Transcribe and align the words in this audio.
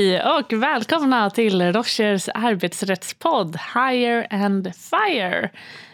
Hej 0.00 0.22
och 0.22 0.52
välkomna 0.52 1.30
till 1.30 1.72
Rochers 1.72 2.28
arbetsrättspodd 2.34 3.58
Hire 3.74 4.26
and 4.30 4.72
Fire. 4.74 5.50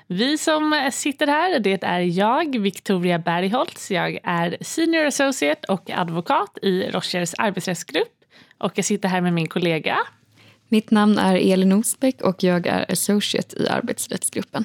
Vi 0.06 0.38
som 0.38 0.90
sitter 0.92 1.26
här, 1.26 1.58
det 1.58 1.82
är 1.82 2.00
jag, 2.00 2.58
Victoria 2.58 3.18
Bergholtz. 3.18 3.90
Jag 3.90 4.18
är 4.22 4.56
senior 4.60 5.06
associate 5.06 5.66
och 5.68 5.90
advokat 5.90 6.58
i 6.62 6.90
Rochers 6.90 7.34
arbetsrättsgrupp. 7.38 8.12
Och 8.58 8.72
jag 8.74 8.84
sitter 8.84 9.08
här 9.08 9.20
med 9.20 9.32
min 9.32 9.48
kollega. 9.48 9.98
Mitt 10.68 10.90
namn 10.90 11.18
är 11.18 11.52
Elin 11.52 11.72
Osbeck 11.72 12.22
och 12.22 12.42
jag 12.42 12.66
är 12.66 12.92
associate 12.92 13.56
i 13.62 13.68
arbetsrättsgruppen. 13.68 14.64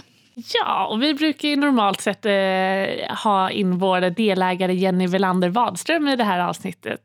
Ja, 0.53 0.85
och 0.85 1.03
vi 1.03 1.13
brukar 1.13 1.47
ju 1.47 1.55
normalt 1.55 2.01
sett 2.01 2.25
eh, 2.25 3.15
ha 3.23 3.49
in 3.49 3.77
vår 3.77 4.09
delägare 4.09 4.73
Jenny 4.73 5.07
Velander 5.07 5.49
Wadström 5.49 6.07
i 6.07 6.15
det 6.15 6.23
här 6.23 6.39
avsnittet. 6.39 7.01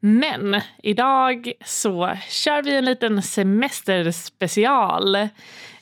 Men 0.00 0.60
idag 0.82 1.52
så 1.64 2.16
kör 2.28 2.62
vi 2.62 2.76
en 2.76 2.84
liten 2.84 3.22
semesterspecial. 3.22 5.14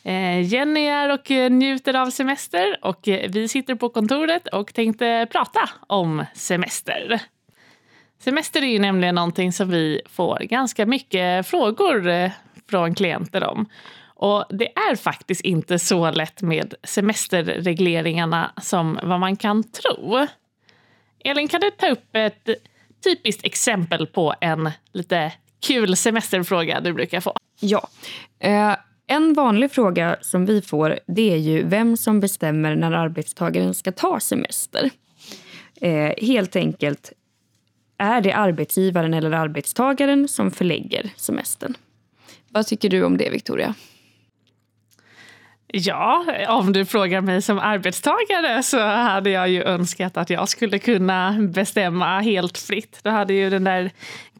Eh, 0.03 0.41
Jenny 0.41 0.87
är 0.87 1.13
och 1.13 1.31
njuter 1.53 1.95
av 1.95 2.11
semester 2.11 2.77
och 2.83 3.01
vi 3.05 3.49
sitter 3.49 3.75
på 3.75 3.89
kontoret 3.89 4.49
och 4.49 4.75
tänkte 4.75 5.27
prata 5.31 5.71
om 5.87 6.25
semester. 6.35 7.21
Semester 8.19 8.63
är 8.63 8.67
ju 8.67 8.79
nämligen 8.79 9.15
någonting 9.15 9.53
som 9.53 9.71
vi 9.71 10.01
får 10.11 10.39
ganska 10.39 10.87
mycket 10.87 11.47
frågor 11.47 12.09
eh, 12.09 12.31
från 12.71 12.95
klienter 12.95 13.45
om. 13.45 13.67
Och 14.25 14.45
det 14.51 14.73
är 14.79 14.97
faktiskt 14.97 15.41
inte 15.41 15.79
så 15.79 16.11
lätt 16.11 16.43
med 16.43 16.75
semesterregleringarna 16.83 18.53
som 18.63 18.99
vad 19.03 19.21
man 19.21 19.37
kan 19.37 19.65
tro. 19.65 20.27
Elin, 21.25 21.49
kan 21.49 21.61
du 21.61 21.71
ta 21.71 21.89
upp 21.89 22.17
ett 22.17 22.49
typiskt 23.05 23.45
exempel 23.45 24.07
på 24.07 24.35
en 24.41 24.71
lite 24.93 25.33
kul 25.67 25.97
semesterfråga 25.97 26.81
du 26.81 26.93
brukar 26.93 27.21
få? 27.21 27.37
Ja. 27.61 27.89
Eh, 28.39 28.77
en 29.07 29.35
vanlig 29.35 29.73
fråga 29.73 30.17
som 30.21 30.47
vi 30.47 30.63
får 30.63 30.99
det 31.07 31.33
är 31.33 31.37
ju 31.37 31.63
vem 31.63 31.97
som 31.97 32.21
bestämmer 32.21 32.77
när 32.77 32.93
arbetstagaren 32.93 33.75
ska 33.75 33.93
ta 33.93 34.21
semester. 34.21 34.91
Eh, 35.81 36.13
helt 36.27 36.57
enkelt, 36.57 37.13
är 37.99 38.21
det 38.21 38.33
arbetsgivaren 38.33 39.15
eller 39.15 39.31
arbetstagaren 39.33 40.29
som 40.29 40.51
förlägger 40.51 41.11
semestern? 41.17 41.75
Vad 42.49 42.67
tycker 42.67 42.89
du 42.89 43.05
om 43.05 43.17
det, 43.17 43.31
Victoria? 43.31 43.75
Ja, 45.77 46.25
om 46.49 46.73
du 46.73 46.85
frågar 46.85 47.21
mig 47.21 47.43
som 47.43 47.59
arbetstagare 47.59 48.63
så 48.63 48.81
hade 48.81 49.31
jag 49.31 49.49
ju 49.49 49.63
önskat 49.63 50.17
att 50.17 50.31
jag 50.31 50.49
skulle 50.49 50.79
kunna 50.79 51.37
bestämma 51.41 52.21
helt 52.21 52.59
fritt. 52.59 53.01
Då 53.03 53.11
hade 53.11 53.35
ju 53.35 53.51
den 53.51 53.65
där 53.65 53.91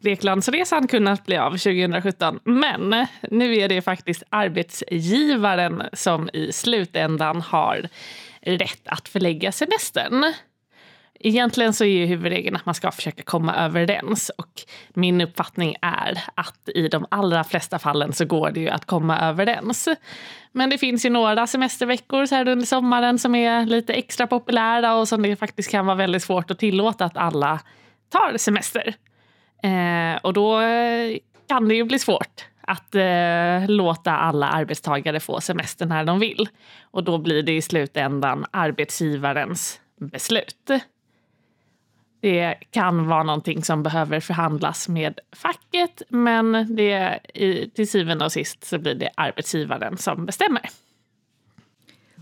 Greklandsresan 0.01 0.87
kunnat 0.87 1.25
bli 1.25 1.37
av 1.37 1.51
2017. 1.51 2.39
Men 2.43 3.07
nu 3.31 3.57
är 3.57 3.69
det 3.69 3.81
faktiskt 3.81 4.23
arbetsgivaren 4.29 5.83
som 5.93 6.29
i 6.33 6.51
slutändan 6.51 7.41
har 7.41 7.89
rätt 8.41 8.87
att 8.87 9.09
förlägga 9.09 9.51
semestern. 9.51 10.33
Egentligen 11.19 11.73
så 11.73 11.83
är 11.83 11.87
ju 11.87 12.05
huvudregeln 12.05 12.55
att 12.55 12.65
man 12.65 12.75
ska 12.75 12.91
försöka 12.91 13.23
komma 13.23 13.55
överens 13.55 14.31
och 14.37 14.61
min 14.93 15.21
uppfattning 15.21 15.75
är 15.81 16.23
att 16.35 16.69
i 16.75 16.87
de 16.87 17.05
allra 17.11 17.43
flesta 17.43 17.79
fallen 17.79 18.13
så 18.13 18.25
går 18.25 18.51
det 18.51 18.59
ju 18.59 18.69
att 18.69 18.85
komma 18.85 19.19
överens. 19.19 19.87
Men 20.51 20.69
det 20.69 20.77
finns 20.77 21.05
ju 21.05 21.09
några 21.09 21.47
semesterveckor 21.47 22.25
så 22.25 22.35
här 22.35 22.47
under 22.47 22.65
sommaren 22.65 23.19
som 23.19 23.35
är 23.35 23.65
lite 23.65 23.93
extra 23.93 24.27
populära 24.27 24.95
och 24.95 25.07
som 25.07 25.21
det 25.21 25.35
faktiskt 25.35 25.71
kan 25.71 25.85
vara 25.85 25.97
väldigt 25.97 26.23
svårt 26.23 26.51
att 26.51 26.59
tillåta 26.59 27.05
att 27.05 27.17
alla 27.17 27.59
tar 28.09 28.37
semester. 28.37 28.95
Eh, 29.63 30.19
och 30.21 30.33
då 30.33 30.61
eh, 30.61 31.17
kan 31.47 31.67
det 31.67 31.75
ju 31.75 31.83
bli 31.83 31.99
svårt 31.99 32.45
att 32.61 32.95
eh, 32.95 33.67
låta 33.67 34.11
alla 34.11 34.49
arbetstagare 34.49 35.19
få 35.19 35.41
semester 35.41 35.85
när 35.85 36.03
de 36.03 36.19
vill. 36.19 36.49
Och 36.81 37.03
då 37.03 37.17
blir 37.17 37.43
det 37.43 37.51
i 37.51 37.61
slutändan 37.61 38.45
arbetsgivarens 38.51 39.79
beslut. 39.99 40.71
Det 42.25 42.55
kan 42.71 43.07
vara 43.07 43.23
någonting 43.23 43.63
som 43.63 43.83
behöver 43.83 44.19
förhandlas 44.19 44.89
med 44.89 45.19
facket 45.31 46.01
men 46.09 46.75
det, 46.75 47.19
till 47.75 47.89
syvende 47.89 48.25
och 48.25 48.31
sist 48.31 48.63
så 48.63 48.77
blir 48.77 48.95
det 48.95 49.09
arbetsgivaren 49.15 49.97
som 49.97 50.25
bestämmer. 50.25 50.61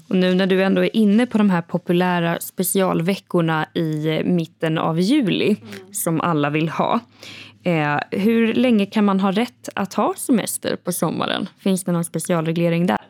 Och 0.07 0.15
nu 0.15 0.35
när 0.35 0.47
du 0.47 0.63
ändå 0.63 0.83
är 0.83 0.95
inne 0.95 1.25
på 1.25 1.37
de 1.37 1.49
här 1.49 1.61
populära 1.61 2.39
specialveckorna 2.39 3.65
i 3.73 4.21
mitten 4.25 4.77
av 4.77 4.99
juli 4.99 5.57
mm. 5.61 5.93
som 5.93 6.21
alla 6.21 6.49
vill 6.49 6.69
ha. 6.69 6.99
Eh, 7.63 7.99
hur 8.11 8.53
länge 8.53 8.85
kan 8.85 9.05
man 9.05 9.19
ha 9.19 9.31
rätt 9.31 9.69
att 9.75 9.93
ha 9.93 10.13
semester 10.17 10.75
på 10.75 10.91
sommaren? 10.91 11.49
Finns 11.57 11.83
det 11.83 11.91
någon 11.91 12.05
specialreglering 12.05 12.87
där? 12.87 13.01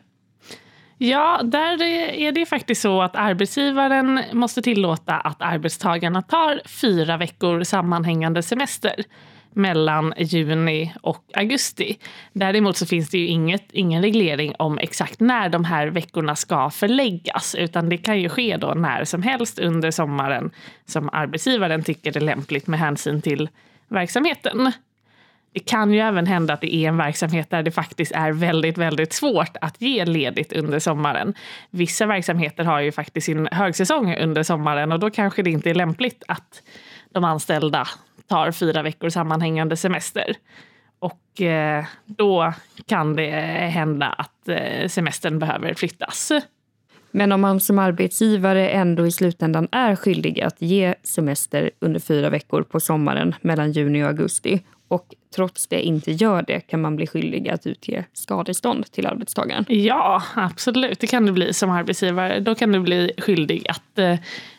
Ja, 1.04 1.40
där 1.44 1.82
är 1.82 2.32
det 2.32 2.46
faktiskt 2.46 2.82
så 2.82 3.02
att 3.02 3.16
arbetsgivaren 3.16 4.20
måste 4.32 4.62
tillåta 4.62 5.14
att 5.14 5.42
arbetstagarna 5.42 6.22
tar 6.22 6.62
fyra 6.66 7.16
veckor 7.16 7.62
sammanhängande 7.62 8.42
semester 8.42 9.04
mellan 9.52 10.14
juni 10.18 10.94
och 11.02 11.24
augusti. 11.34 11.98
Däremot 12.32 12.76
så 12.76 12.86
finns 12.86 13.10
det 13.10 13.18
ju 13.18 13.26
inget, 13.26 13.72
ingen 13.72 14.02
reglering 14.02 14.54
om 14.58 14.78
exakt 14.78 15.20
när 15.20 15.48
de 15.48 15.64
här 15.64 15.86
veckorna 15.86 16.36
ska 16.36 16.70
förläggas 16.70 17.54
utan 17.54 17.88
det 17.88 17.98
kan 17.98 18.20
ju 18.20 18.28
ske 18.28 18.56
då 18.56 18.74
när 18.74 19.04
som 19.04 19.22
helst 19.22 19.58
under 19.58 19.90
sommaren 19.90 20.50
som 20.86 21.10
arbetsgivaren 21.12 21.82
tycker 21.82 22.16
är 22.16 22.20
lämpligt 22.20 22.66
med 22.66 22.80
hänsyn 22.80 23.22
till 23.22 23.48
verksamheten. 23.88 24.72
Det 25.54 25.60
kan 25.60 25.92
ju 25.92 26.00
även 26.00 26.26
hända 26.26 26.54
att 26.54 26.60
det 26.60 26.74
är 26.74 26.88
en 26.88 26.96
verksamhet 26.96 27.50
där 27.50 27.62
det 27.62 27.70
faktiskt 27.70 28.12
är 28.12 28.32
väldigt, 28.32 28.78
väldigt 28.78 29.12
svårt 29.12 29.56
att 29.60 29.82
ge 29.82 30.04
ledigt 30.04 30.52
under 30.52 30.78
sommaren. 30.78 31.34
Vissa 31.70 32.06
verksamheter 32.06 32.64
har 32.64 32.80
ju 32.80 32.92
faktiskt 32.92 33.24
sin 33.24 33.48
högsäsong 33.52 34.16
under 34.16 34.42
sommaren 34.42 34.92
och 34.92 34.98
då 34.98 35.10
kanske 35.10 35.42
det 35.42 35.50
inte 35.50 35.70
är 35.70 35.74
lämpligt 35.74 36.22
att 36.28 36.62
de 37.12 37.24
anställda 37.24 37.86
tar 38.26 38.52
fyra 38.52 38.82
veckor 38.82 39.08
sammanhängande 39.08 39.76
semester. 39.76 40.36
Och 40.98 41.40
eh, 41.40 41.84
då 42.04 42.52
kan 42.86 43.16
det 43.16 43.30
hända 43.72 44.06
att 44.06 44.48
eh, 44.48 44.88
semestern 44.88 45.38
behöver 45.38 45.74
flyttas. 45.74 46.32
Men 47.10 47.32
om 47.32 47.40
man 47.40 47.60
som 47.60 47.78
arbetsgivare 47.78 48.68
ändå 48.68 49.06
i 49.06 49.12
slutändan 49.12 49.68
är 49.72 49.96
skyldig 49.96 50.40
att 50.40 50.62
ge 50.62 50.94
semester 51.02 51.70
under 51.80 52.00
fyra 52.00 52.30
veckor 52.30 52.62
på 52.62 52.80
sommaren 52.80 53.34
mellan 53.40 53.72
juni 53.72 54.02
och 54.02 54.08
augusti 54.08 54.62
och 54.88 55.14
trots 55.34 55.66
det 55.66 55.82
inte 55.82 56.12
gör 56.12 56.42
det 56.42 56.60
kan 56.60 56.80
man 56.80 56.96
bli 56.96 57.06
skyldig 57.06 57.48
att 57.48 57.66
utge 57.66 58.04
skadestånd 58.12 58.92
till 58.92 59.06
arbetstagaren. 59.06 59.64
Ja, 59.68 60.22
absolut. 60.34 61.00
Det 61.00 61.06
kan 61.06 61.26
du 61.26 61.32
bli 61.32 61.52
som 61.52 61.70
arbetsgivare. 61.70 62.40
Då 62.40 62.54
kan 62.54 62.72
du 62.72 62.80
bli 62.80 63.12
skyldig 63.18 63.66
att 63.68 63.98
eh, 63.98 64.16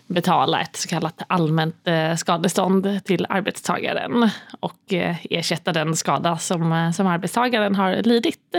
betala 0.08 0.62
ett 0.62 0.76
så 0.76 0.88
kallat 0.88 1.22
allmänt 1.28 1.88
eh, 1.88 2.16
skadestånd 2.16 3.00
till 3.06 3.26
arbetstagaren 3.30 4.30
och 4.60 4.94
eh, 4.94 5.16
ersätta 5.30 5.74
den 5.74 5.96
skada 5.96 6.38
som, 6.38 6.72
eh, 6.72 6.92
som 6.92 7.08
arbetstagaren 7.08 7.76
har 7.76 7.96
lidit. 7.96 8.56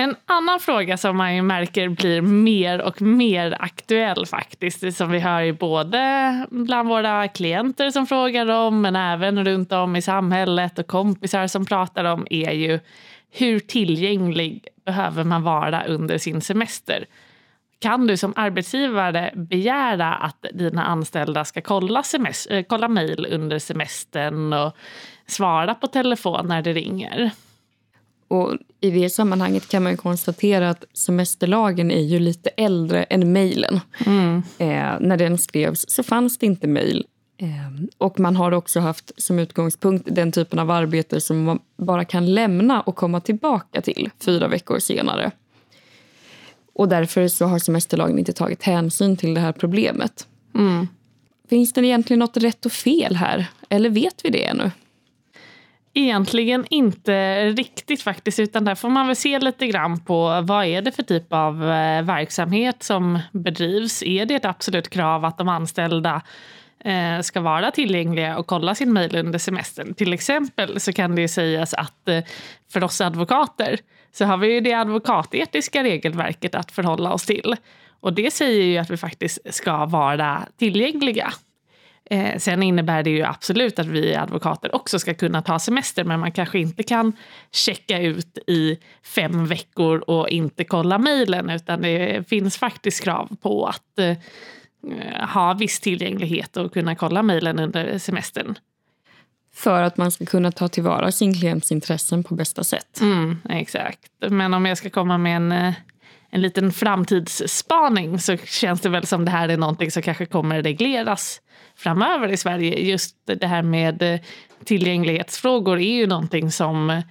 En 0.00 0.16
annan 0.26 0.60
fråga 0.60 0.96
som 0.96 1.16
man 1.16 1.34
ju 1.34 1.42
märker 1.42 1.88
blir 1.88 2.20
mer 2.22 2.80
och 2.80 3.02
mer 3.02 3.56
aktuell 3.60 4.26
faktiskt, 4.26 4.96
som 4.96 5.10
vi 5.10 5.18
hör 5.18 5.40
ju 5.40 5.52
både 5.52 6.46
bland 6.50 6.88
våra 6.88 7.28
klienter 7.28 7.90
som 7.90 8.06
frågar 8.06 8.50
om, 8.50 8.80
men 8.80 8.96
även 8.96 9.44
runt 9.44 9.72
om 9.72 9.96
i 9.96 10.02
samhället 10.02 10.78
och 10.78 10.86
kompisar 10.86 11.46
som 11.46 11.66
pratar 11.66 12.04
om, 12.04 12.26
är 12.30 12.50
ju 12.50 12.80
hur 13.30 13.60
tillgänglig 13.60 14.68
behöver 14.84 15.24
man 15.24 15.42
vara 15.42 15.84
under 15.84 16.18
sin 16.18 16.40
semester? 16.40 17.04
Kan 17.78 18.06
du 18.06 18.16
som 18.16 18.32
arbetsgivare 18.36 19.30
begära 19.34 20.14
att 20.14 20.46
dina 20.52 20.84
anställda 20.84 21.44
ska 21.44 21.60
kolla, 21.60 22.02
eh, 22.50 22.64
kolla 22.68 22.88
mejl 22.88 23.26
under 23.30 23.58
semestern 23.58 24.52
och 24.52 24.76
svara 25.26 25.74
på 25.74 25.86
telefon 25.86 26.46
när 26.48 26.62
det 26.62 26.72
ringer? 26.72 27.30
Och 28.30 28.56
I 28.80 28.90
det 28.90 29.10
sammanhanget 29.10 29.68
kan 29.68 29.82
man 29.82 29.96
konstatera 29.96 30.70
att 30.70 30.84
semesterlagen 30.92 31.90
är 31.90 32.00
ju 32.00 32.18
lite 32.18 32.50
äldre 32.50 33.02
än 33.02 33.32
mejlen. 33.32 33.80
Mm. 34.06 34.42
Eh, 34.58 35.00
när 35.00 35.16
den 35.16 35.38
skrevs 35.38 35.84
så 35.88 36.02
fanns 36.02 36.38
det 36.38 36.46
inte 36.46 36.66
mejl. 36.66 37.06
Eh, 37.36 37.48
och 37.98 38.20
man 38.20 38.36
har 38.36 38.52
också 38.52 38.80
haft 38.80 39.12
som 39.16 39.38
utgångspunkt 39.38 40.08
den 40.10 40.32
typen 40.32 40.58
av 40.58 40.70
arbete 40.70 41.20
som 41.20 41.44
man 41.44 41.58
bara 41.76 42.04
kan 42.04 42.34
lämna 42.34 42.80
och 42.80 42.96
komma 42.96 43.20
tillbaka 43.20 43.80
till 43.82 44.10
fyra 44.20 44.48
veckor 44.48 44.78
senare. 44.78 45.30
Och 46.72 46.88
därför 46.88 47.28
så 47.28 47.46
har 47.46 47.58
semesterlagen 47.58 48.18
inte 48.18 48.32
tagit 48.32 48.62
hänsyn 48.62 49.16
till 49.16 49.34
det 49.34 49.40
här 49.40 49.52
problemet. 49.52 50.26
Mm. 50.54 50.88
Finns 51.48 51.72
det 51.72 51.86
egentligen 51.86 52.18
något 52.18 52.36
rätt 52.36 52.66
och 52.66 52.72
fel 52.72 53.16
här? 53.16 53.46
Eller 53.68 53.90
vet 53.90 54.24
vi 54.24 54.30
det 54.30 54.44
ännu? 54.44 54.70
Egentligen 55.94 56.66
inte 56.70 57.46
riktigt 57.48 58.02
faktiskt, 58.02 58.38
utan 58.38 58.64
där 58.64 58.74
får 58.74 58.88
man 58.88 59.06
väl 59.06 59.16
se 59.16 59.38
lite 59.38 59.66
grann 59.66 60.00
på 60.00 60.40
vad 60.40 60.64
är 60.64 60.82
det 60.82 60.92
för 60.92 61.02
typ 61.02 61.32
av 61.32 61.62
eh, 61.62 62.02
verksamhet 62.02 62.82
som 62.82 63.18
bedrivs. 63.32 64.02
Är 64.02 64.26
det 64.26 64.34
ett 64.34 64.44
absolut 64.44 64.90
krav 64.90 65.24
att 65.24 65.38
de 65.38 65.48
anställda 65.48 66.22
eh, 66.84 67.20
ska 67.20 67.40
vara 67.40 67.70
tillgängliga 67.70 68.38
och 68.38 68.46
kolla 68.46 68.74
sin 68.74 68.92
mejl 68.92 69.16
under 69.16 69.38
semestern. 69.38 69.94
Till 69.94 70.12
exempel 70.12 70.80
så 70.80 70.92
kan 70.92 71.16
det 71.16 71.28
sägas 71.28 71.74
att 71.74 72.08
eh, 72.08 72.24
för 72.72 72.84
oss 72.84 73.00
advokater 73.00 73.78
så 74.12 74.24
har 74.24 74.36
vi 74.36 74.52
ju 74.54 74.60
det 74.60 74.74
advokatetiska 74.74 75.84
regelverket 75.84 76.54
att 76.54 76.72
förhålla 76.72 77.12
oss 77.12 77.26
till. 77.26 77.56
Och 78.00 78.12
det 78.12 78.30
säger 78.30 78.64
ju 78.64 78.78
att 78.78 78.90
vi 78.90 78.96
faktiskt 78.96 79.54
ska 79.54 79.86
vara 79.86 80.46
tillgängliga. 80.58 81.32
Eh, 82.12 82.38
sen 82.38 82.62
innebär 82.62 83.02
det 83.02 83.10
ju 83.10 83.22
absolut 83.22 83.78
att 83.78 83.86
vi 83.86 84.14
advokater 84.14 84.74
också 84.74 84.98
ska 84.98 85.14
kunna 85.14 85.42
ta 85.42 85.58
semester 85.58 86.04
men 86.04 86.20
man 86.20 86.32
kanske 86.32 86.58
inte 86.58 86.82
kan 86.82 87.12
checka 87.52 87.98
ut 87.98 88.38
i 88.46 88.78
fem 89.02 89.46
veckor 89.46 89.98
och 89.98 90.28
inte 90.28 90.64
kolla 90.64 90.98
mejlen 90.98 91.50
utan 91.50 91.82
det 91.82 92.28
finns 92.28 92.56
faktiskt 92.56 93.04
krav 93.04 93.36
på 93.42 93.66
att 93.66 93.98
eh, 93.98 94.16
ha 95.34 95.54
viss 95.54 95.80
tillgänglighet 95.80 96.56
och 96.56 96.72
kunna 96.72 96.94
kolla 96.94 97.22
mejlen 97.22 97.58
under 97.58 97.98
semestern. 97.98 98.54
För 99.54 99.82
att 99.82 99.96
man 99.96 100.10
ska 100.10 100.26
kunna 100.26 100.52
ta 100.52 100.68
tillvara 100.68 101.12
sin 101.12 101.34
klients 101.34 101.72
intressen 101.72 102.24
på 102.24 102.34
bästa 102.34 102.64
sätt. 102.64 103.00
Mm, 103.00 103.38
exakt. 103.48 104.00
Men 104.30 104.54
om 104.54 104.66
jag 104.66 104.78
ska 104.78 104.90
komma 104.90 105.18
med 105.18 105.36
en, 105.36 105.52
eh, 105.52 105.74
en 106.30 106.40
liten 106.40 106.72
framtidsspaning 106.72 108.18
så 108.18 108.36
känns 108.36 108.80
det 108.80 108.88
väl 108.88 109.06
som 109.06 109.24
det 109.24 109.30
här 109.30 109.48
är 109.48 109.56
någonting 109.56 109.90
som 109.90 110.02
kanske 110.02 110.26
kommer 110.26 110.62
regleras 110.62 111.40
framöver 111.76 112.28
i 112.28 112.36
Sverige. 112.36 112.80
Just 112.80 113.16
det 113.24 113.46
här 113.46 113.62
med 113.62 114.02
eh, 114.02 114.20
tillgänglighetsfrågor 114.64 115.78
är 115.78 115.94
ju 115.94 116.06
någonting 116.06 116.50
som 116.50 116.90
eh, 116.90 117.02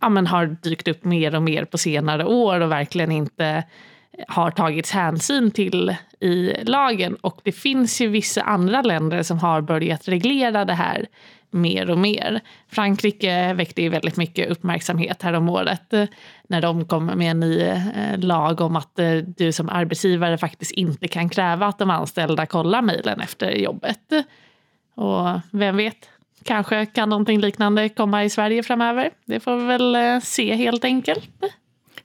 ja, 0.00 0.08
men 0.08 0.26
har 0.26 0.46
dykt 0.46 0.88
upp 0.88 1.04
mer 1.04 1.34
och 1.34 1.42
mer 1.42 1.64
på 1.64 1.78
senare 1.78 2.24
år 2.24 2.60
och 2.60 2.70
verkligen 2.70 3.12
inte 3.12 3.46
eh, 3.46 4.24
har 4.28 4.50
tagits 4.50 4.90
hänsyn 4.90 5.50
till 5.50 5.96
i 6.20 6.52
lagen. 6.64 7.14
Och 7.14 7.40
det 7.42 7.52
finns 7.52 8.00
ju 8.00 8.08
vissa 8.08 8.42
andra 8.42 8.82
länder 8.82 9.22
som 9.22 9.38
har 9.38 9.60
börjat 9.60 10.08
reglera 10.08 10.64
det 10.64 10.74
här 10.74 11.06
mer 11.54 11.90
och 11.90 11.98
mer. 11.98 12.40
Frankrike 12.68 13.54
väckte 13.54 13.82
ju 13.82 13.88
väldigt 13.88 14.16
mycket 14.16 14.50
uppmärksamhet 14.50 15.22
här 15.22 15.32
om 15.32 15.48
året 15.48 15.92
eh, 15.92 16.04
när 16.48 16.60
de 16.60 16.84
kom 16.84 17.06
med 17.06 17.30
en 17.30 17.40
ny 17.40 17.60
eh, 17.60 18.18
lag 18.18 18.60
om 18.60 18.76
att 18.76 18.98
eh, 18.98 19.12
du 19.12 19.52
som 19.52 19.68
arbetsgivare 19.68 20.38
faktiskt 20.38 20.70
inte 20.70 21.08
kan 21.08 21.28
kräva 21.28 21.66
att 21.66 21.78
de 21.78 21.90
anställda 21.90 22.46
kollar 22.46 22.82
mejlen 22.82 23.20
efter 23.20 23.50
jobbet. 23.50 24.12
Och 24.94 25.40
vem 25.50 25.76
vet, 25.76 26.08
kanske 26.42 26.86
kan 26.86 27.08
någonting 27.08 27.40
liknande 27.40 27.88
komma 27.88 28.24
i 28.24 28.30
Sverige 28.30 28.62
framöver. 28.62 29.10
Det 29.24 29.40
får 29.40 29.56
vi 29.56 29.64
väl 29.64 30.20
se 30.22 30.54
helt 30.54 30.84
enkelt. 30.84 31.30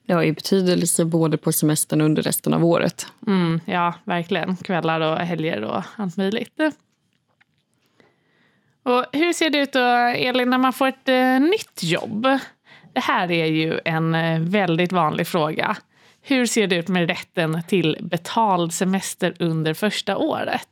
Det 0.05 0.13
har 0.13 0.23
ju 0.23 0.33
betydelse 0.33 1.05
både 1.05 1.37
på 1.37 1.51
semestern 1.51 2.01
och 2.01 2.05
under 2.05 2.21
resten 2.21 2.53
av 2.53 2.65
året. 2.65 3.07
Mm, 3.27 3.61
ja, 3.65 3.93
verkligen. 4.03 4.55
Kvällar 4.57 5.01
och 5.01 5.17
helger 5.17 5.63
och 5.63 5.83
allt 5.95 6.17
möjligt. 6.17 6.59
Och 8.89 9.05
hur 9.11 9.33
ser 9.33 9.49
det 9.49 9.57
ut 9.57 9.73
då, 9.73 9.79
Elin, 10.15 10.49
när 10.49 10.57
man 10.57 10.73
får 10.73 10.87
ett 10.87 11.09
eh, 11.09 11.39
nytt 11.39 11.83
jobb? 11.83 12.27
Det 12.93 12.99
här 12.99 13.31
är 13.31 13.45
ju 13.45 13.79
en 13.85 14.15
eh, 14.15 14.39
väldigt 14.39 14.91
vanlig 14.91 15.27
fråga. 15.27 15.77
Hur 16.21 16.45
ser 16.45 16.67
det 16.67 16.75
ut 16.75 16.87
med 16.87 17.07
rätten 17.07 17.63
till 17.67 17.97
betald 18.01 18.73
semester 18.73 19.33
under 19.39 19.73
första 19.73 20.17
året? 20.17 20.69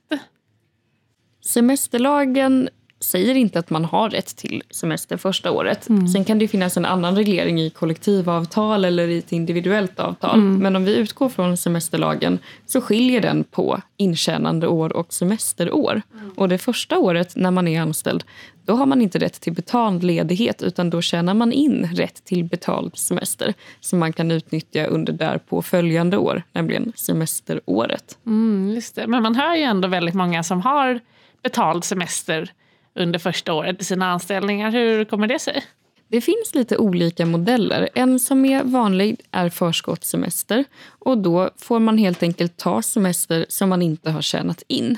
Semesterlagen 1.46 2.70
säger 3.00 3.36
inte 3.36 3.60
att 3.60 3.70
man 3.70 3.86
har 3.86 4.10
rätt 4.10 4.36
till 4.36 4.64
semester 4.72 5.18
första 5.18 5.52
året. 5.52 5.90
Mm. 5.90 6.08
Sen 6.08 6.26
kan 6.26 6.40
det 6.40 6.48
finnas 6.48 6.78
en 6.78 6.86
annan 6.86 7.16
reglering 7.16 7.62
i 7.62 7.70
kollektivavtal 7.70 8.86
eller 8.86 9.08
i 9.08 9.18
ett 9.18 9.32
individuellt 9.32 10.00
avtal. 10.00 10.40
Mm. 10.40 10.58
Men 10.58 10.76
om 10.76 10.86
vi 10.86 10.96
utgår 10.96 11.30
från 11.30 11.58
semesterlagen 11.58 12.40
så 12.66 12.82
skiljer 12.82 13.22
den 13.22 13.44
på 13.44 13.82
intjänande 13.98 14.68
år 14.68 14.94
och 14.94 15.14
semesterår. 15.14 16.02
Mm. 16.14 16.32
Och 16.36 16.50
det 16.50 16.58
första 16.58 16.98
året 16.98 17.36
när 17.36 17.52
man 17.52 17.68
är 17.68 17.82
anställd 17.82 18.24
då 18.66 18.76
har 18.76 18.86
man 18.86 19.02
inte 19.02 19.20
rätt 19.20 19.42
till 19.42 19.54
betald 19.54 20.04
ledighet 20.04 20.62
utan 20.62 20.90
då 20.90 21.02
tjänar 21.02 21.34
man 21.34 21.54
in 21.54 21.90
rätt 21.96 22.26
till 22.26 22.44
betald 22.44 22.98
semester 22.98 23.54
som 23.80 24.00
man 24.00 24.14
kan 24.14 24.32
utnyttja 24.32 24.86
under 24.86 25.14
därpå 25.14 25.62
följande 25.62 26.18
år, 26.18 26.44
nämligen 26.54 26.94
semesteråret. 26.96 28.18
Mm, 28.26 28.72
just 28.76 28.96
det. 28.96 29.08
Men 29.08 29.24
man 29.24 29.36
hör 29.36 29.56
ju 29.56 29.64
ändå 29.64 29.88
väldigt 29.88 30.16
många 30.16 30.44
som 30.44 30.62
har 30.62 31.00
betald 31.44 31.84
semester 31.84 32.52
under 32.98 33.20
första 33.20 33.54
året 33.54 33.82
i 33.82 33.86
sina 33.86 34.12
anställningar. 34.12 34.72
Hur 34.72 35.06
kommer 35.06 35.28
det 35.28 35.40
sig? 35.40 35.64
Det 36.08 36.22
finns 36.22 36.56
lite 36.56 36.78
olika 36.78 37.26
modeller. 37.26 37.90
En 37.96 38.20
som 38.20 38.46
är 38.46 38.64
vanlig 38.64 39.22
är 39.32 39.50
förskottssemester. 39.50 40.64
Och 41.00 41.18
Då 41.18 41.50
får 41.58 41.80
man 41.80 41.98
helt 41.98 42.24
enkelt 42.24 42.58
ta 42.58 42.82
semester 42.82 43.46
som 43.50 43.70
man 43.70 43.82
inte 43.82 44.12
har 44.12 44.22
tjänat 44.22 44.64
in. 44.68 44.98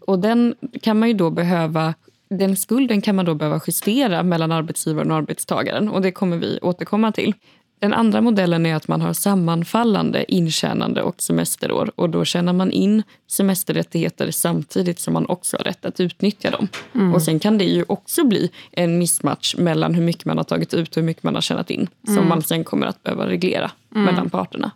Och 0.00 0.18
Den 0.18 0.54
kan 0.82 0.98
man 0.98 1.08
ju 1.08 1.14
då 1.14 1.30
behöva 1.30 1.94
den 2.30 2.56
skulden 2.56 3.02
kan 3.02 3.16
man 3.16 3.24
då 3.24 3.34
behöva 3.34 3.60
justera 3.66 4.22
mellan 4.22 4.52
arbetsgivaren 4.52 5.10
och 5.10 5.16
arbetstagaren. 5.16 5.88
och 5.88 6.02
Det 6.02 6.12
kommer 6.12 6.36
vi 6.36 6.58
återkomma 6.62 7.12
till. 7.12 7.34
Den 7.80 7.94
andra 7.94 8.20
modellen 8.20 8.66
är 8.66 8.74
att 8.74 8.88
man 8.88 9.00
har 9.00 9.12
sammanfallande 9.12 10.32
intjänande 10.32 11.02
och 11.02 11.22
semesterår. 11.22 11.90
och 11.94 12.10
Då 12.10 12.24
tjänar 12.24 12.52
man 12.52 12.72
in 12.72 13.02
semesterrättigheter 13.26 14.30
samtidigt 14.30 14.98
som 14.98 15.14
man 15.14 15.26
också 15.26 15.56
har 15.56 15.64
rätt 15.64 15.84
att 15.84 16.00
utnyttja 16.00 16.50
dem. 16.50 16.68
Mm. 16.94 17.14
Och 17.14 17.22
Sen 17.22 17.40
kan 17.40 17.58
det 17.58 17.64
ju 17.64 17.84
också 17.88 18.24
bli 18.24 18.50
en 18.72 18.98
mismatch 18.98 19.56
mellan 19.56 19.94
hur 19.94 20.02
mycket 20.02 20.24
man 20.24 20.36
har 20.36 20.44
tagit 20.44 20.74
ut 20.74 20.88
och 20.90 20.96
hur 20.96 21.06
mycket 21.06 21.22
man 21.22 21.34
har 21.34 21.42
tjänat 21.42 21.70
in 21.70 21.88
mm. 22.06 22.16
som 22.16 22.28
man 22.28 22.42
sen 22.42 22.64
kommer 22.64 22.86
att 22.86 23.02
behöva 23.02 23.28
reglera 23.28 23.70
mm. 23.94 24.04
mellan 24.04 24.30
parterna. 24.30 24.70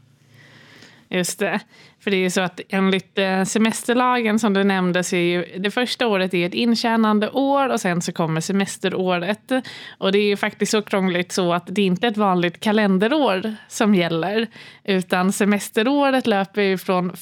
Just 1.09 1.39
det. 1.39 1.61
För 2.05 2.11
det 2.11 2.17
är 2.17 2.21
ju 2.21 2.31
så 2.31 2.41
att 2.41 2.61
enligt 2.69 3.19
eh, 3.19 3.45
semesterlagen 3.45 4.39
som 4.39 4.55
du 4.55 4.65
nämnde 4.65 5.05
så 5.05 5.17
är 5.17 5.21
ju 5.21 5.59
det 5.59 5.71
första 5.71 6.07
året 6.07 6.35
är 6.35 6.47
ett 6.47 6.55
intjänande 6.55 7.31
år 7.31 7.69
och 7.69 7.81
sen 7.81 8.03
så 8.03 8.13
kommer 8.13 8.41
semesteråret. 8.41 9.53
Och 9.99 10.13
det 10.13 10.19
är 10.19 10.27
ju 10.27 10.37
faktiskt 10.37 10.73
så 10.73 10.83
krångligt 10.83 11.33
så 11.33 11.53
att 11.53 11.65
det 11.67 11.83
är 11.83 11.87
inte 11.87 12.09
ett 12.09 12.17
vanligt 12.17 12.61
kalenderår 12.61 13.55
som 13.69 13.95
gäller 13.95 14.47
utan 14.85 15.33
semesteråret 15.33 16.27
löper 16.27 16.63
ju 16.63 16.79
från 16.79 17.11
1 17.11 17.17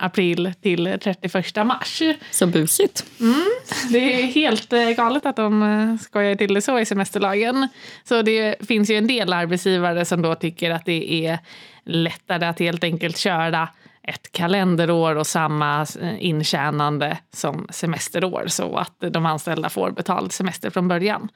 april 0.00 0.52
till 0.62 0.98
31 1.02 1.66
mars. 1.66 2.02
Så 2.30 2.46
busigt. 2.46 3.04
Mm, 3.20 3.44
det 3.90 4.22
är 4.22 4.26
helt 4.26 4.72
eh, 4.72 4.90
galet 4.90 5.26
att 5.26 5.36
de 5.36 5.62
eh, 5.62 6.02
skojar 6.04 6.34
till 6.34 6.54
det 6.54 6.62
så 6.62 6.78
i 6.78 6.84
semesterlagen. 6.84 7.68
Så 8.04 8.22
det 8.22 8.66
finns 8.68 8.90
ju 8.90 8.96
en 8.96 9.06
del 9.06 9.32
arbetsgivare 9.32 10.04
som 10.04 10.22
då 10.22 10.34
tycker 10.34 10.70
att 10.70 10.84
det 10.84 11.26
är 11.26 11.38
lättare 11.84 12.46
att 12.46 12.58
helt 12.58 12.84
enkelt 12.84 13.18
köra 13.18 13.68
ett 14.08 14.32
kalenderår 14.32 15.16
och 15.16 15.26
samma 15.26 15.86
eh, 16.00 16.24
intjänande 16.24 17.18
som 17.32 17.66
semesterår 17.70 18.44
så 18.46 18.76
att 18.76 18.94
de 19.12 19.26
anställda 19.26 19.68
får 19.68 19.90
betald 19.90 20.32
semester 20.32 20.70
från 20.70 20.88
början. 20.88 21.28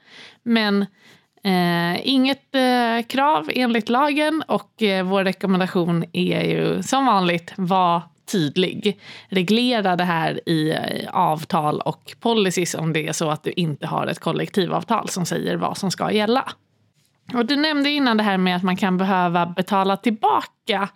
Men 0.43 0.81
eh, 1.43 2.07
inget 2.07 2.55
eh, 2.55 3.07
krav 3.07 3.49
enligt 3.53 3.89
lagen 3.89 4.43
och 4.47 4.83
eh, 4.83 5.05
vår 5.05 5.23
rekommendation 5.23 6.05
är 6.13 6.43
ju 6.43 6.83
som 6.83 7.05
vanligt 7.05 7.53
var 7.55 8.01
tydlig. 8.31 8.99
Reglera 9.29 9.95
det 9.95 10.03
här 10.03 10.49
i 10.49 10.71
eh, 10.71 11.09
avtal 11.11 11.79
och 11.79 12.15
policies 12.19 12.75
om 12.75 12.93
det 12.93 13.07
är 13.07 13.13
så 13.13 13.29
att 13.29 13.43
du 13.43 13.51
inte 13.51 13.87
har 13.87 14.07
ett 14.07 14.19
kollektivavtal 14.19 15.09
som 15.09 15.25
säger 15.25 15.55
vad 15.55 15.77
som 15.77 15.91
ska 15.91 16.11
gälla. 16.11 16.51
Och 17.33 17.45
du 17.45 17.55
nämnde 17.55 17.89
innan 17.89 18.17
det 18.17 18.23
här 18.23 18.37
med 18.37 18.55
att 18.55 18.63
man 18.63 18.77
kan 18.77 18.97
behöva 18.97 19.45
betala 19.45 19.97
tillbaka 19.97 20.89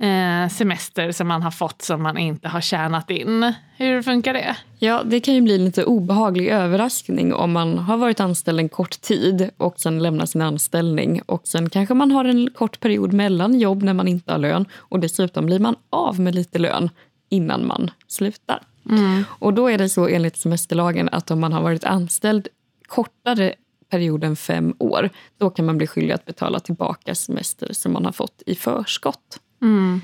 eh, 0.00 0.48
semester 0.48 1.12
som 1.12 1.28
man 1.28 1.42
har 1.42 1.50
fått 1.50 1.82
som 1.82 2.02
man 2.02 2.18
inte 2.18 2.48
har 2.48 2.60
tjänat 2.60 3.10
in. 3.10 3.52
Hur 3.76 4.02
funkar 4.02 4.32
det? 4.32 4.56
Ja, 4.78 5.02
Det 5.04 5.20
kan 5.20 5.34
ju 5.34 5.40
bli 5.40 5.54
en 5.54 5.64
lite 5.64 5.84
obehaglig 5.84 6.48
överraskning 6.48 7.34
om 7.34 7.52
man 7.52 7.78
har 7.78 7.96
varit 7.96 8.20
anställd 8.20 8.60
en 8.60 8.68
kort 8.68 9.00
tid 9.00 9.50
och 9.56 9.80
sen 9.80 10.02
lämnar 10.02 10.26
sin 10.26 10.42
anställning. 10.42 11.20
Och 11.26 11.48
Sen 11.48 11.70
kanske 11.70 11.94
man 11.94 12.10
har 12.10 12.24
en 12.24 12.50
kort 12.50 12.80
period 12.80 13.12
mellan 13.12 13.60
jobb 13.60 13.82
när 13.82 13.94
man 13.94 14.08
inte 14.08 14.32
har 14.32 14.38
lön 14.38 14.66
och 14.74 15.00
dessutom 15.00 15.46
blir 15.46 15.58
man 15.58 15.76
av 15.90 16.20
med 16.20 16.34
lite 16.34 16.58
lön 16.58 16.90
innan 17.28 17.66
man 17.66 17.90
slutar. 18.06 18.62
Mm. 18.90 19.24
Och 19.28 19.54
Då 19.54 19.70
är 19.70 19.78
det 19.78 19.88
så 19.88 20.08
enligt 20.08 20.36
semesterlagen 20.36 21.08
att 21.12 21.30
om 21.30 21.40
man 21.40 21.52
har 21.52 21.62
varit 21.62 21.84
anställd 21.84 22.48
kortare 22.86 23.54
perioden 23.90 24.36
fem 24.36 24.74
år, 24.78 25.10
då 25.38 25.50
kan 25.50 25.66
man 25.66 25.78
bli 25.78 25.86
skyldig 25.86 26.14
att 26.14 26.24
betala 26.24 26.60
tillbaka 26.60 27.14
semester 27.14 27.72
som 27.72 27.92
man 27.92 28.04
har 28.04 28.12
fått 28.12 28.42
i 28.46 28.54
förskott. 28.54 29.40
Mm. 29.62 30.00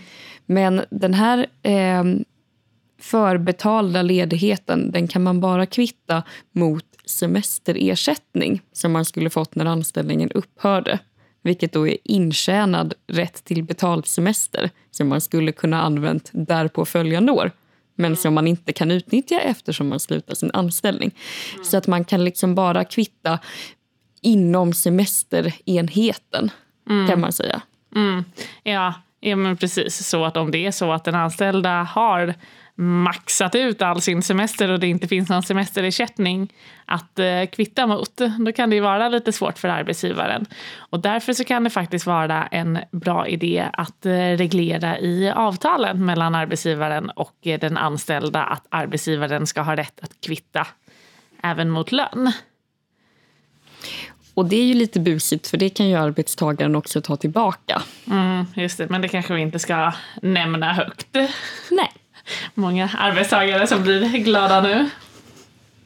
Men 0.46 0.84
den 0.90 1.14
här 1.14 1.46
eh, 1.62 2.04
förbetalda 3.00 4.02
ledigheten 4.02 4.90
den 4.90 5.08
kan 5.08 5.23
man 5.23 5.40
bara 5.40 5.66
kvitta 5.66 6.23
mot 6.52 6.84
semesterersättning 7.04 8.62
som 8.73 8.92
man 8.92 9.04
skulle 9.04 9.30
fått 9.30 9.54
när 9.54 9.64
anställningen 9.64 10.30
upphörde 10.30 10.99
vilket 11.42 11.73
då 11.73 11.88
är 11.88 11.96
intjänad 12.04 12.94
rätt 13.06 13.44
till 13.44 13.64
betald 13.64 14.06
semester 14.06 14.70
som 14.90 15.08
man 15.08 15.20
skulle 15.20 15.52
kunna 15.52 15.82
använt 15.82 16.30
därpå 16.32 16.84
följande 16.84 17.32
år 17.32 17.50
men 17.96 18.16
som 18.16 18.34
man 18.34 18.46
inte 18.46 18.73
kan 18.73 18.90
utnyttja 18.90 19.40
eftersom 19.40 19.88
man 19.88 20.00
slutar 20.00 20.34
sin 20.34 20.50
anställning. 20.52 21.14
Mm. 21.52 21.64
Så 21.64 21.76
att 21.76 21.87
man 21.87 22.04
kan 22.04 22.25
liksom 22.25 22.54
bara 22.54 22.84
kvitta 22.84 23.38
inom 24.20 24.73
semesterenheten, 24.73 26.50
mm. 26.90 27.08
kan 27.08 27.20
man 27.20 27.32
säga. 27.32 27.62
Mm. 27.96 28.25
Ja, 28.62 28.94
Ja, 29.26 29.36
men 29.36 29.56
precis. 29.56 30.06
Så 30.08 30.24
att 30.24 30.36
om 30.36 30.50
det 30.50 30.66
är 30.66 30.70
så 30.70 30.92
att 30.92 31.04
den 31.04 31.14
anställda 31.14 31.82
har 31.82 32.34
maxat 32.74 33.54
ut 33.54 33.82
all 33.82 34.00
sin 34.00 34.22
semester 34.22 34.70
och 34.70 34.80
det 34.80 34.86
inte 34.86 35.08
finns 35.08 35.28
någon 35.28 35.42
semesterersättning 35.42 36.52
att 36.84 37.18
eh, 37.18 37.46
kvitta 37.52 37.86
mot, 37.86 38.20
då 38.38 38.52
kan 38.52 38.70
det 38.70 38.76
ju 38.76 38.82
vara 38.82 39.08
lite 39.08 39.32
svårt 39.32 39.58
för 39.58 39.68
arbetsgivaren. 39.68 40.46
Och 40.76 41.00
därför 41.00 41.32
så 41.32 41.44
kan 41.44 41.64
det 41.64 41.70
faktiskt 41.70 42.06
vara 42.06 42.46
en 42.46 42.78
bra 42.90 43.28
idé 43.28 43.68
att 43.72 44.06
eh, 44.06 44.12
reglera 44.12 44.98
i 44.98 45.30
avtalen 45.30 46.04
mellan 46.04 46.34
arbetsgivaren 46.34 47.10
och 47.10 47.36
eh, 47.42 47.60
den 47.60 47.76
anställda 47.76 48.42
att 48.42 48.66
arbetsgivaren 48.68 49.46
ska 49.46 49.62
ha 49.62 49.76
rätt 49.76 50.00
att 50.02 50.20
kvitta 50.26 50.66
även 51.42 51.70
mot 51.70 51.92
lön. 51.92 52.32
Och 54.34 54.46
det 54.46 54.56
är 54.56 54.64
ju 54.64 54.74
lite 54.74 55.00
busigt 55.00 55.46
för 55.46 55.56
det 55.56 55.68
kan 55.68 55.88
ju 55.88 55.96
arbetstagaren 55.96 56.76
också 56.76 57.00
ta 57.00 57.16
tillbaka. 57.16 57.82
Mm, 58.10 58.46
just 58.54 58.78
det, 58.78 58.90
men 58.90 59.00
det 59.00 59.08
kanske 59.08 59.34
vi 59.34 59.40
inte 59.40 59.58
ska 59.58 59.92
nämna 60.22 60.72
högt. 60.72 61.06
Nej. 61.70 61.90
Många 62.54 62.90
arbetstagare 62.98 63.66
som 63.66 63.82
blir 63.82 64.08
glada 64.18 64.60
nu. 64.60 64.90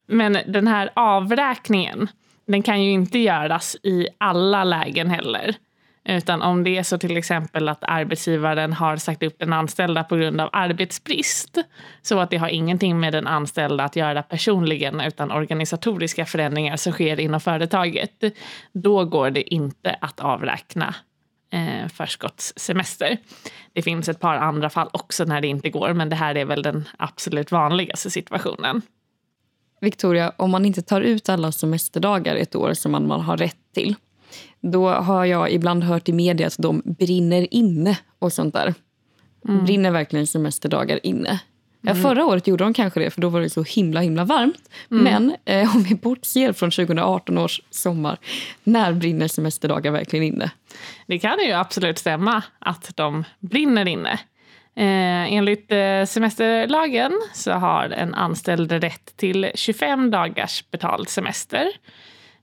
Men 0.07 0.39
den 0.47 0.67
här 0.67 0.91
avräkningen, 0.95 2.09
den 2.47 2.63
kan 2.63 2.83
ju 2.83 2.91
inte 2.91 3.19
göras 3.19 3.77
i 3.83 4.09
alla 4.19 4.65
lägen 4.65 5.11
heller. 5.11 5.55
Utan 6.11 6.43
om 6.43 6.65
det 6.65 6.79
är 6.79 6.83
så 6.83 6.99
till 6.99 7.17
exempel 7.17 7.69
att 7.69 7.85
arbetsgivaren 7.85 8.73
har 8.73 8.97
sagt 8.97 9.23
upp 9.23 9.39
den 9.39 9.53
anställda 9.53 10.05
på 10.05 10.17
grund 10.17 10.41
av 10.41 10.49
arbetsbrist 10.53 11.59
så 12.03 12.19
att 12.19 12.31
det 12.31 12.37
har 12.37 12.49
ingenting 12.49 13.01
med 13.01 13.13
den 13.13 13.27
anställda 13.27 13.85
att 13.85 13.97
göra 13.97 14.23
personligen 14.23 15.01
utan 15.01 15.31
organisatoriska 15.31 16.27
förändringar 16.27 16.77
som 16.77 16.93
sker 16.93 17.21
inom 17.21 17.41
företaget. 17.41 18.11
Då 18.73 19.05
går 19.05 19.31
det 19.31 19.55
inte 19.55 19.97
att 20.01 20.21
avräkna 20.21 20.95
eh, 21.53 21.89
förskottssemester. 21.89 23.17
Det 23.73 23.83
finns 23.83 24.09
ett 24.09 24.21
par 24.21 24.37
andra 24.37 24.71
fall 24.71 24.89
också 24.93 25.25
när 25.25 25.41
det 25.41 25.49
inte 25.49 25.71
går 25.71 25.93
men 25.93 26.09
det 26.09 26.17
här 26.17 26.35
är 26.35 26.45
väl 26.45 26.63
den 26.63 26.89
absolut 26.99 27.53
vanligaste 27.53 28.11
situationen. 28.11 28.83
Victoria, 29.81 30.33
om 30.37 30.51
man 30.51 30.65
inte 30.65 30.83
tar 30.83 31.01
ut 31.01 31.29
alla 31.29 31.53
semesterdagar 31.53 32.37
ett 32.37 32.55
år 32.55 32.75
som 32.75 32.93
man, 32.93 33.07
man 33.07 33.21
har 33.21 33.37
rätt 33.37 33.73
till 33.75 33.97
då 34.61 34.89
har 34.89 35.25
jag 35.25 35.53
ibland 35.53 35.85
hört 35.85 36.09
i 36.09 36.13
media 36.13 36.47
att 36.47 36.57
de 36.59 36.83
brinner 36.85 37.55
inne 37.55 37.99
och 38.19 38.33
sånt 38.33 38.55
där. 38.55 38.75
Mm. 39.49 39.65
Brinner 39.65 39.91
verkligen 39.91 40.27
semesterdagar 40.27 41.01
inne. 41.03 41.41
Ja, 41.81 41.91
mm. 41.91 42.03
förra 42.03 42.27
året 42.27 42.47
gjorde 42.47 42.65
de 42.65 42.75
kanske 42.75 43.01
det, 43.01 43.11
för 43.11 43.21
då 43.21 43.29
var 43.29 43.41
det 43.41 43.51
så 43.51 43.63
himla 43.63 44.01
himla 44.01 44.25
varmt. 44.25 44.71
Mm. 44.91 45.05
Men 45.05 45.37
eh, 45.45 45.77
om 45.77 45.83
vi 45.83 45.95
bortser 45.95 46.53
från 46.53 46.71
2018 46.71 47.39
års 47.39 47.61
sommar, 47.71 48.19
när 48.65 48.93
brinner 48.93 49.29
semesterdagar 49.29 49.91
verkligen 49.91 50.25
inne? 50.25 50.51
Det 51.07 51.19
kan 51.19 51.39
ju 51.47 51.53
absolut 51.53 51.99
stämma 51.99 52.43
att 52.59 52.97
de 52.97 53.25
brinner 53.41 53.89
inne. 53.89 54.19
Eh, 54.77 55.33
enligt 55.33 55.73
eh, 55.73 56.05
semesterlagen 56.05 57.13
så 57.35 57.53
har 57.53 57.91
en 57.91 58.15
anställd 58.15 58.73
rätt 58.73 59.17
till 59.17 59.51
25 59.55 60.11
dagars 60.11 60.65
betald 60.71 61.09
semester. 61.09 61.69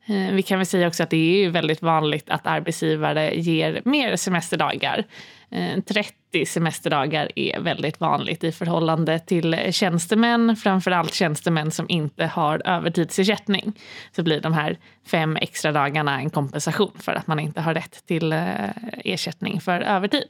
Eh, 0.05 0.31
vi 0.31 0.41
kan 0.41 0.59
väl 0.59 0.65
säga 0.65 0.87
också 0.87 1.03
att 1.03 1.09
det 1.09 1.45
är 1.45 1.49
väldigt 1.49 1.81
vanligt 1.81 2.29
att 2.29 2.47
arbetsgivare 2.47 3.35
ger 3.35 3.81
mer 3.85 4.15
semesterdagar. 4.15 5.03
Eh, 5.51 5.79
30 5.81 6.45
semesterdagar 6.45 7.31
är 7.35 7.59
väldigt 7.59 7.99
vanligt 7.99 8.43
i 8.43 8.51
förhållande 8.51 9.19
till 9.19 9.57
tjänstemän, 9.71 10.55
framförallt 10.55 11.13
tjänstemän 11.13 11.71
som 11.71 11.85
inte 11.89 12.25
har 12.25 12.61
övertidsersättning. 12.65 13.73
Så 14.15 14.23
blir 14.23 14.41
de 14.41 14.53
här 14.53 14.77
fem 15.07 15.37
extra 15.41 15.71
dagarna 15.71 16.19
en 16.19 16.29
kompensation 16.29 16.91
för 16.99 17.11
att 17.11 17.27
man 17.27 17.39
inte 17.39 17.61
har 17.61 17.73
rätt 17.73 18.05
till 18.07 18.33
eh, 18.33 18.69
ersättning 19.03 19.61
för 19.61 19.81
övertid. 19.81 20.27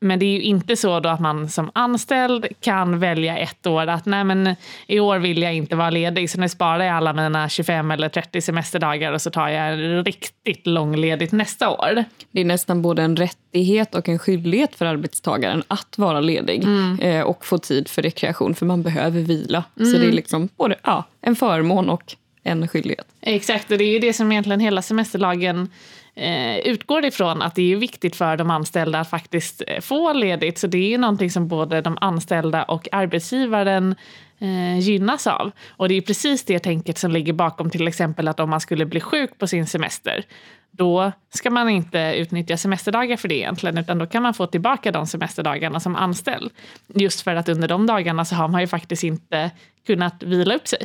Men 0.00 0.18
det 0.18 0.24
är 0.24 0.30
ju 0.30 0.42
inte 0.42 0.76
så 0.76 1.00
då 1.00 1.08
att 1.08 1.20
man 1.20 1.48
som 1.48 1.70
anställd 1.74 2.46
kan 2.60 2.98
välja 2.98 3.38
ett 3.38 3.66
år 3.66 3.86
att 3.86 4.06
nej 4.06 4.24
men 4.24 4.56
i 4.86 5.00
år 5.00 5.18
vill 5.18 5.42
jag 5.42 5.54
inte 5.54 5.76
vara 5.76 5.90
ledig 5.90 6.30
så 6.30 6.40
nu 6.40 6.48
sparar 6.48 6.84
jag 6.84 6.96
alla 6.96 7.12
mina 7.12 7.48
25 7.48 7.90
eller 7.90 8.08
30 8.08 8.40
semesterdagar 8.40 9.12
och 9.12 9.22
så 9.22 9.30
tar 9.30 9.48
jag 9.48 10.06
riktigt 10.06 10.66
långledigt 10.66 11.32
nästa 11.32 11.70
år. 11.70 12.04
Det 12.30 12.40
är 12.40 12.44
nästan 12.44 12.82
både 12.82 13.02
en 13.02 13.16
rättighet 13.16 13.94
och 13.94 14.08
en 14.08 14.18
skyldighet 14.18 14.74
för 14.74 14.86
arbetstagaren 14.86 15.62
att 15.68 15.98
vara 15.98 16.20
ledig 16.20 16.64
mm. 16.64 17.00
eh, 17.00 17.22
och 17.22 17.46
få 17.46 17.58
tid 17.58 17.88
för 17.88 18.02
rekreation 18.02 18.54
för 18.54 18.66
man 18.66 18.82
behöver 18.82 19.20
vila. 19.20 19.64
Mm. 19.76 19.92
Så 19.92 19.98
det 19.98 20.06
är 20.06 20.12
liksom 20.12 20.48
både 20.56 20.76
ja, 20.82 21.04
en 21.20 21.36
förmån 21.36 21.88
och 21.88 22.16
en 22.42 22.68
skyldighet. 22.68 23.06
Exakt, 23.20 23.70
och 23.70 23.78
det 23.78 23.84
är 23.84 23.92
ju 23.92 23.98
det 23.98 24.12
som 24.12 24.32
egentligen 24.32 24.60
hela 24.60 24.82
semesterlagen 24.82 25.68
eh, 26.16 26.58
utgår 26.58 27.04
ifrån 27.04 27.42
att 27.42 27.54
det 27.54 27.72
är 27.72 27.76
viktigt 27.76 28.16
för 28.16 28.36
de 28.36 28.50
anställda 28.50 29.00
att 29.00 29.10
faktiskt 29.10 29.62
eh, 29.66 29.80
få 29.80 30.12
ledigt. 30.12 30.58
Så 30.58 30.66
det 30.66 30.94
är 30.94 30.98
någonting 30.98 31.30
som 31.30 31.48
både 31.48 31.80
de 31.80 31.98
anställda 32.00 32.62
och 32.62 32.88
arbetsgivaren 32.92 33.94
eh, 34.38 34.78
gynnas 34.78 35.26
av. 35.26 35.50
Och 35.68 35.88
det 35.88 35.94
är 35.94 36.00
precis 36.00 36.44
det 36.44 36.58
tänket 36.58 36.98
som 36.98 37.10
ligger 37.10 37.32
bakom 37.32 37.70
till 37.70 37.88
exempel 37.88 38.28
att 38.28 38.40
om 38.40 38.50
man 38.50 38.60
skulle 38.60 38.86
bli 38.86 39.00
sjuk 39.00 39.38
på 39.38 39.46
sin 39.46 39.66
semester 39.66 40.24
då 40.70 41.12
ska 41.34 41.50
man 41.50 41.68
inte 41.68 42.14
utnyttja 42.16 42.56
semesterdagar 42.56 43.16
för 43.16 43.28
det 43.28 43.34
egentligen, 43.34 43.78
utan 43.78 43.98
då 43.98 44.06
kan 44.06 44.22
man 44.22 44.34
få 44.34 44.46
tillbaka 44.46 44.92
de 44.92 45.06
semesterdagarna 45.06 45.80
som 45.80 45.96
anställd. 45.96 46.50
Just 46.94 47.20
för 47.20 47.34
att 47.34 47.48
under 47.48 47.68
de 47.68 47.86
dagarna 47.86 48.24
så 48.24 48.34
har 48.34 48.48
man 48.48 48.60
ju 48.60 48.66
faktiskt 48.66 49.04
inte 49.04 49.50
kunnat 49.86 50.22
vila 50.22 50.54
upp 50.54 50.68
sig. 50.68 50.82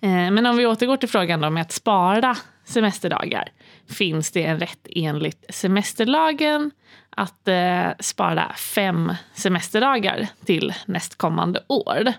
Eh, 0.00 0.30
men 0.30 0.46
om 0.46 0.56
vi 0.56 0.66
återgår 0.66 0.96
till 0.96 1.08
frågan 1.08 1.40
då 1.40 1.50
med 1.50 1.60
att 1.60 1.72
spara 1.72 2.36
semesterdagar 2.64 3.48
finns 3.88 4.30
det 4.30 4.44
en 4.44 4.60
rätt 4.60 4.86
enligt 4.90 5.44
semesterlagen 5.48 6.70
att 7.10 7.48
eh, 7.48 7.88
spara 8.00 8.52
fem 8.52 9.14
semesterdagar 9.34 10.28
till 10.44 10.74
nästkommande 10.86 11.60
år. 11.68 12.12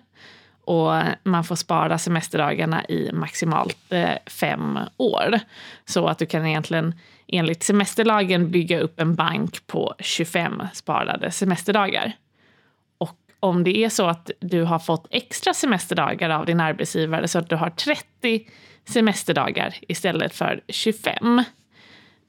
Och 0.65 0.93
man 1.23 1.43
får 1.43 1.55
spara 1.55 1.97
semesterdagarna 1.97 2.85
i 2.85 3.11
maximalt 3.13 3.91
eh, 3.91 4.17
fem 4.25 4.79
år. 4.97 5.39
Så 5.85 6.07
att 6.07 6.19
du 6.19 6.25
kan 6.25 6.45
egentligen 6.45 6.95
enligt 7.27 7.63
semesterlagen 7.63 8.51
bygga 8.51 8.79
upp 8.79 8.99
en 8.99 9.15
bank 9.15 9.67
på 9.67 9.95
25 9.99 10.63
sparade 10.73 11.31
semesterdagar. 11.31 12.11
Och 12.97 13.17
om 13.39 13.63
det 13.63 13.83
är 13.83 13.89
så 13.89 14.07
att 14.07 14.31
du 14.39 14.63
har 14.63 14.79
fått 14.79 15.07
extra 15.09 15.53
semesterdagar 15.53 16.29
av 16.29 16.45
din 16.45 16.59
arbetsgivare 16.59 17.27
så 17.27 17.39
att 17.39 17.49
du 17.49 17.55
har 17.55 17.69
30 17.69 18.47
semesterdagar 18.85 19.75
istället 19.87 20.35
för 20.35 20.61
25 20.67 21.43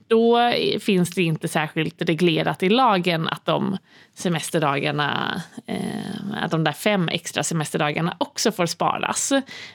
då 0.08 0.52
finns 0.80 1.10
det 1.10 1.22
inte 1.22 1.48
särskilt 1.48 2.02
reglerat 2.02 2.62
i 2.62 2.68
lagen 2.68 3.28
att 3.28 3.46
de 3.46 3.76
semesterdagarna, 4.14 5.42
eh, 5.66 6.42
att 6.42 6.50
de 6.50 6.64
där 6.64 6.72
fem 6.72 7.08
extra 7.08 7.42
semesterdagarna 7.42 8.16
också 8.18 8.52
får 8.52 8.66
sparas. 8.66 9.32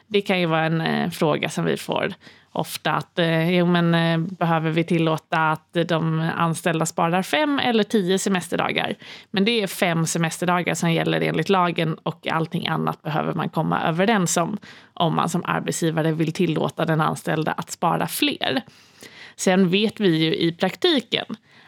Det 0.08 0.22
kan 0.22 0.40
ju 0.40 0.46
vara 0.46 0.66
en 0.66 0.82
eh, 0.82 1.10
fråga 1.10 1.50
som 1.50 1.66
vi 1.66 1.78
får 1.78 2.14
ofta. 2.52 2.92
Att, 2.92 3.20
eh, 3.20 3.58
jo, 3.58 3.66
men, 3.66 3.96
eh, 3.96 4.18
behöver 4.18 4.72
vi 4.72 4.84
tillåta 4.84 5.52
att 5.52 5.78
de 5.88 6.32
anställda 6.36 6.86
sparar 6.86 7.22
fem 7.22 7.60
eller 7.60 7.84
tio 7.84 8.20
semesterdagar? 8.20 8.96
Men 9.32 9.46
det 9.46 9.62
är 9.62 9.68
fem 9.68 10.06
semesterdagar 10.06 10.74
som 10.74 10.92
gäller 10.92 11.22
enligt 11.22 11.50
lagen 11.50 11.98
och 12.04 12.28
allting 12.28 12.68
annat 12.68 13.02
behöver 13.02 13.34
man 13.34 13.50
komma 13.50 13.82
överens 13.82 14.38
om 14.38 14.58
om 14.94 15.16
man 15.16 15.30
som 15.30 15.44
arbetsgivare 15.46 16.12
vill 16.12 16.34
tillåta 16.34 16.86
den 16.86 17.02
anställda 17.02 17.52
att 17.52 17.72
spara 17.72 18.08
fler. 18.08 18.62
Sen 19.40 19.70
vet 19.70 20.00
vi 20.00 20.18
ju 20.18 20.36
i 20.36 20.52
praktiken 20.52 21.26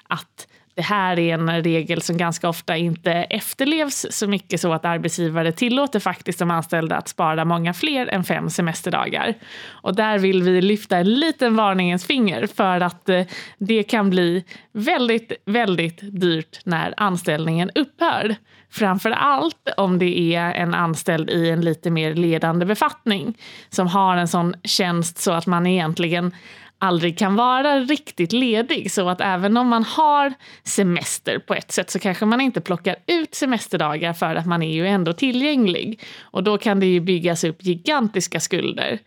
att 0.08 0.48
det 0.75 0.82
här 0.82 1.20
är 1.20 1.34
en 1.34 1.63
regel 1.63 2.01
som 2.01 2.18
ganska 2.18 2.50
ofta 2.50 2.78
inte 2.78 3.12
efterlevs 3.12 4.06
så 4.10 4.28
mycket 4.28 4.62
så 4.62 4.74
att 4.74 4.86
arbetsgivare 4.86 5.51
tillåter 5.51 6.00
faktiskt 6.00 6.40
de 6.40 6.51
anställda 6.51 6.96
att 6.96 7.08
spara 7.08 7.46
många 7.46 7.74
fler 7.74 8.08
än 8.08 8.24
fem 8.24 8.50
semesterdagar. 8.50 9.34
Och 9.68 9.96
där 9.96 10.20
vill 10.20 10.44
vi 10.44 10.62
lyfta 10.62 10.98
en 10.98 11.13
liten 11.13 11.56
varningens 11.56 12.06
finger 12.06 12.48
för 12.48 12.82
att 12.82 13.10
eh, 13.10 13.24
det 13.58 13.84
kan 13.84 14.10
bli 14.10 14.46
väldigt, 14.72 15.32
väldigt 15.46 16.00
dyrt 16.01 16.60
när 16.63 16.94
anställningen 16.98 17.72
upphör. 17.75 18.36
Framför 18.70 19.12
allt 19.12 19.70
om 19.78 20.00
det 20.00 20.36
är 20.36 20.54
en 20.54 20.74
anställd 20.74 21.30
i 21.30 21.50
en 21.50 21.62
lite 21.62 21.90
mer 21.90 22.13
ledande 22.13 22.66
befattning 22.66 23.38
som 23.70 23.88
har 23.88 24.18
en 24.18 24.28
sån 24.28 24.56
tjänst 24.63 25.18
så 25.18 25.32
att 25.32 25.48
man 25.48 25.68
egentligen 25.68 26.32
aldrig 26.81 27.17
kan 27.17 27.35
vara 27.35 27.79
riktigt 27.79 28.31
ledig. 28.31 28.91
Så 28.91 29.09
att 29.09 29.21
även 29.21 29.57
om 29.57 29.67
man 29.67 29.83
har 29.83 30.33
semester 30.63 31.39
på 31.39 31.53
ett 31.53 31.71
sätt 31.71 31.89
så 31.89 32.00
kanske 32.00 32.25
man 32.25 32.41
inte 32.41 32.61
plockar 32.61 32.95
ut 33.07 33.35
semesterdagar 33.35 34.13
för 34.13 34.35
att 34.35 34.45
man 34.45 34.63
är 34.63 34.73
ju 34.73 34.88
ändå 34.88 35.13
tillgänglig. 35.13 36.00
Och 36.21 36.43
då 36.43 36.57
kan 36.57 36.79
det 36.79 36.85
ju 36.85 37.00
byggas 37.00 37.43
upp 37.43 37.63
gigantiska 37.63 38.39
skulder. 38.39 39.00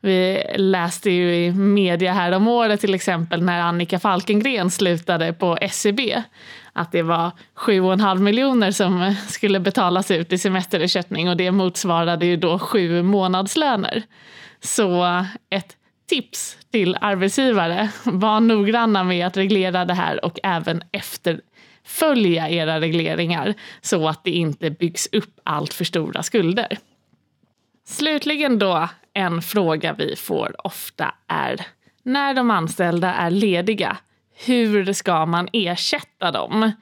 Vi 0.00 0.44
läste 0.56 1.10
ju 1.10 1.34
i 1.34 1.52
media 1.52 2.12
här 2.12 2.32
om 2.32 2.48
året 2.48 2.80
till 2.80 2.94
exempel 2.94 3.42
när 3.42 3.60
Annika 3.60 3.98
Falkengren 3.98 4.70
slutade 4.70 5.32
på 5.32 5.58
SEB 5.70 6.00
att 6.72 6.92
det 6.92 7.02
var 7.02 7.30
7,5 7.56 8.18
miljoner 8.18 8.70
som 8.70 9.14
skulle 9.28 9.60
betalas 9.60 10.10
ut 10.10 10.32
i 10.32 10.38
semesterersättning 10.38 11.28
och 11.28 11.36
det 11.36 11.50
motsvarade 11.50 12.26
ju 12.26 12.36
då 12.36 12.58
sju 12.58 13.02
månadslöner. 13.02 14.02
Så 14.60 15.04
ett 15.50 15.76
tips 16.06 16.58
till 16.70 16.96
arbetsgivare. 17.00 17.90
Var 18.04 18.40
noggranna 18.40 19.04
med 19.04 19.26
att 19.26 19.36
reglera 19.36 19.84
det 19.84 19.94
här 19.94 20.24
och 20.24 20.38
även 20.42 20.82
efterfölja 20.92 22.50
era 22.50 22.80
regleringar 22.80 23.54
så 23.80 24.08
att 24.08 24.24
det 24.24 24.30
inte 24.30 24.70
byggs 24.70 25.08
upp 25.12 25.40
allt 25.44 25.74
för 25.74 25.84
stora 25.84 26.22
skulder. 26.22 26.78
Slutligen 27.86 28.58
då, 28.58 28.88
en 29.14 29.42
fråga 29.42 29.92
vi 29.92 30.16
får 30.16 30.66
ofta 30.66 31.14
är 31.26 31.66
när 32.02 32.34
de 32.34 32.50
anställda 32.50 33.14
är 33.14 33.30
lediga, 33.30 33.96
hur 34.46 34.92
ska 34.92 35.26
man 35.26 35.48
ersätta 35.52 36.30
dem? 36.30 36.72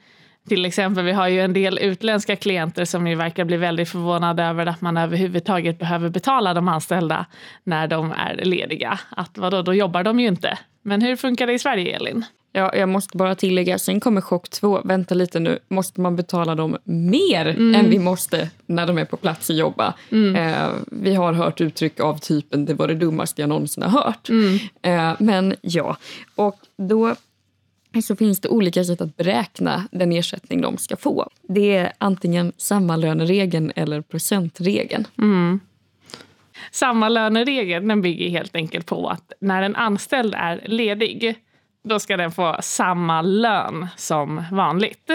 Till 0.47 0.65
exempel, 0.65 1.05
vi 1.05 1.11
har 1.11 1.27
ju 1.27 1.41
en 1.41 1.53
del 1.53 1.79
utländska 1.79 2.35
klienter 2.35 2.85
som 2.85 3.07
ju 3.07 3.15
verkar 3.15 3.45
bli 3.45 3.57
väldigt 3.57 3.89
förvånade 3.89 4.43
över 4.43 4.65
att 4.65 4.81
man 4.81 4.97
överhuvudtaget 4.97 5.79
behöver 5.79 6.09
betala 6.09 6.53
de 6.53 6.67
anställda 6.67 7.25
när 7.63 7.87
de 7.87 8.11
är 8.11 8.45
lediga. 8.45 8.99
Att 9.09 9.37
vadå, 9.37 9.61
då 9.61 9.73
jobbar 9.73 10.03
de 10.03 10.19
ju 10.19 10.27
inte. 10.27 10.57
Men 10.81 11.01
hur 11.01 11.15
funkar 11.15 11.47
det 11.47 11.53
i 11.53 11.59
Sverige, 11.59 11.95
Elin? 11.95 12.25
Ja, 12.53 12.75
jag 12.75 12.89
måste 12.89 13.17
bara 13.17 13.35
tillägga, 13.35 13.79
sen 13.79 13.99
kommer 13.99 14.21
chock 14.21 14.49
två. 14.49 14.81
Vänta 14.83 15.15
lite 15.15 15.39
nu, 15.39 15.59
måste 15.67 16.01
man 16.01 16.15
betala 16.15 16.55
dem 16.55 16.77
mer 16.83 17.45
mm. 17.45 17.75
än 17.75 17.89
vi 17.89 17.99
måste 17.99 18.49
när 18.65 18.87
de 18.87 18.97
är 18.97 19.05
på 19.05 19.17
plats 19.17 19.49
och 19.49 19.55
jobba? 19.55 19.93
Mm. 20.11 20.35
Eh, 20.35 20.69
vi 20.85 21.15
har 21.15 21.33
hört 21.33 21.61
uttryck 21.61 21.99
av 21.99 22.17
typen 22.17 22.65
det 22.65 22.73
var 22.73 22.87
det 22.87 22.95
dummaste 22.95 23.41
jag 23.41 23.49
någonsin 23.49 23.83
har 23.83 23.89
hört. 24.03 24.29
Mm. 24.29 24.59
Eh, 24.81 25.15
men 25.19 25.55
ja, 25.61 25.97
och 26.35 26.59
då 26.77 27.15
så 28.03 28.15
finns 28.15 28.39
det 28.39 28.49
olika 28.49 28.83
sätt 28.83 29.01
att 29.01 29.17
beräkna 29.17 29.87
den 29.91 30.11
ersättning 30.11 30.61
de 30.61 30.77
ska 30.77 30.95
få. 30.95 31.29
Det 31.41 31.75
är 31.75 31.93
antingen 31.97 32.51
sammalöneregeln 32.57 33.71
eller 33.75 34.01
procentregeln. 34.01 35.07
Mm. 35.17 35.59
Sammalöneregeln 36.71 38.01
bygger 38.01 38.29
helt 38.29 38.55
enkelt 38.55 38.85
på 38.85 39.07
att 39.07 39.33
när 39.39 39.61
en 39.61 39.75
anställd 39.75 40.33
är 40.37 40.63
ledig 40.65 41.35
då 41.83 41.99
ska 41.99 42.17
den 42.17 42.31
få 42.31 42.57
samma 42.61 43.21
lön 43.21 43.87
som 43.97 44.43
vanligt. 44.51 45.11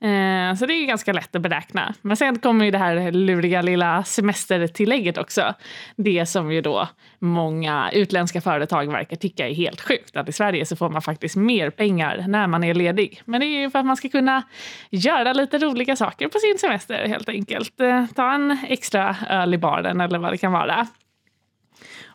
Eh, 0.00 0.54
så 0.54 0.66
det 0.66 0.74
är 0.74 0.86
ganska 0.86 1.12
lätt 1.12 1.36
att 1.36 1.42
beräkna. 1.42 1.94
Men 2.02 2.16
sen 2.16 2.38
kommer 2.38 2.64
ju 2.64 2.70
det 2.70 2.78
här 2.78 3.12
luriga 3.12 3.62
lilla 3.62 4.04
semestertillägget 4.04 5.18
också. 5.18 5.54
Det 5.96 6.26
som 6.26 6.52
ju 6.52 6.60
då 6.60 6.88
många 7.18 7.90
utländska 7.92 8.40
företag 8.40 8.92
verkar 8.92 9.16
tycka 9.16 9.48
är 9.48 9.54
helt 9.54 9.80
sjukt. 9.80 10.16
Att 10.16 10.28
i 10.28 10.32
Sverige 10.32 10.66
så 10.66 10.76
får 10.76 10.90
man 10.90 11.02
faktiskt 11.02 11.36
mer 11.36 11.70
pengar 11.70 12.24
när 12.28 12.46
man 12.46 12.64
är 12.64 12.74
ledig. 12.74 13.22
Men 13.24 13.40
det 13.40 13.46
är 13.46 13.60
ju 13.60 13.70
för 13.70 13.78
att 13.78 13.86
man 13.86 13.96
ska 13.96 14.08
kunna 14.08 14.42
göra 14.90 15.32
lite 15.32 15.58
roliga 15.58 15.96
saker 15.96 16.28
på 16.28 16.38
sin 16.38 16.58
semester 16.58 17.08
helt 17.08 17.28
enkelt. 17.28 17.80
Eh, 17.80 18.06
ta 18.14 18.32
en 18.32 18.58
extra 18.68 19.16
öl 19.28 19.54
i 19.54 19.58
baren 19.58 20.00
eller 20.00 20.18
vad 20.18 20.32
det 20.32 20.38
kan 20.38 20.52
vara. 20.52 20.86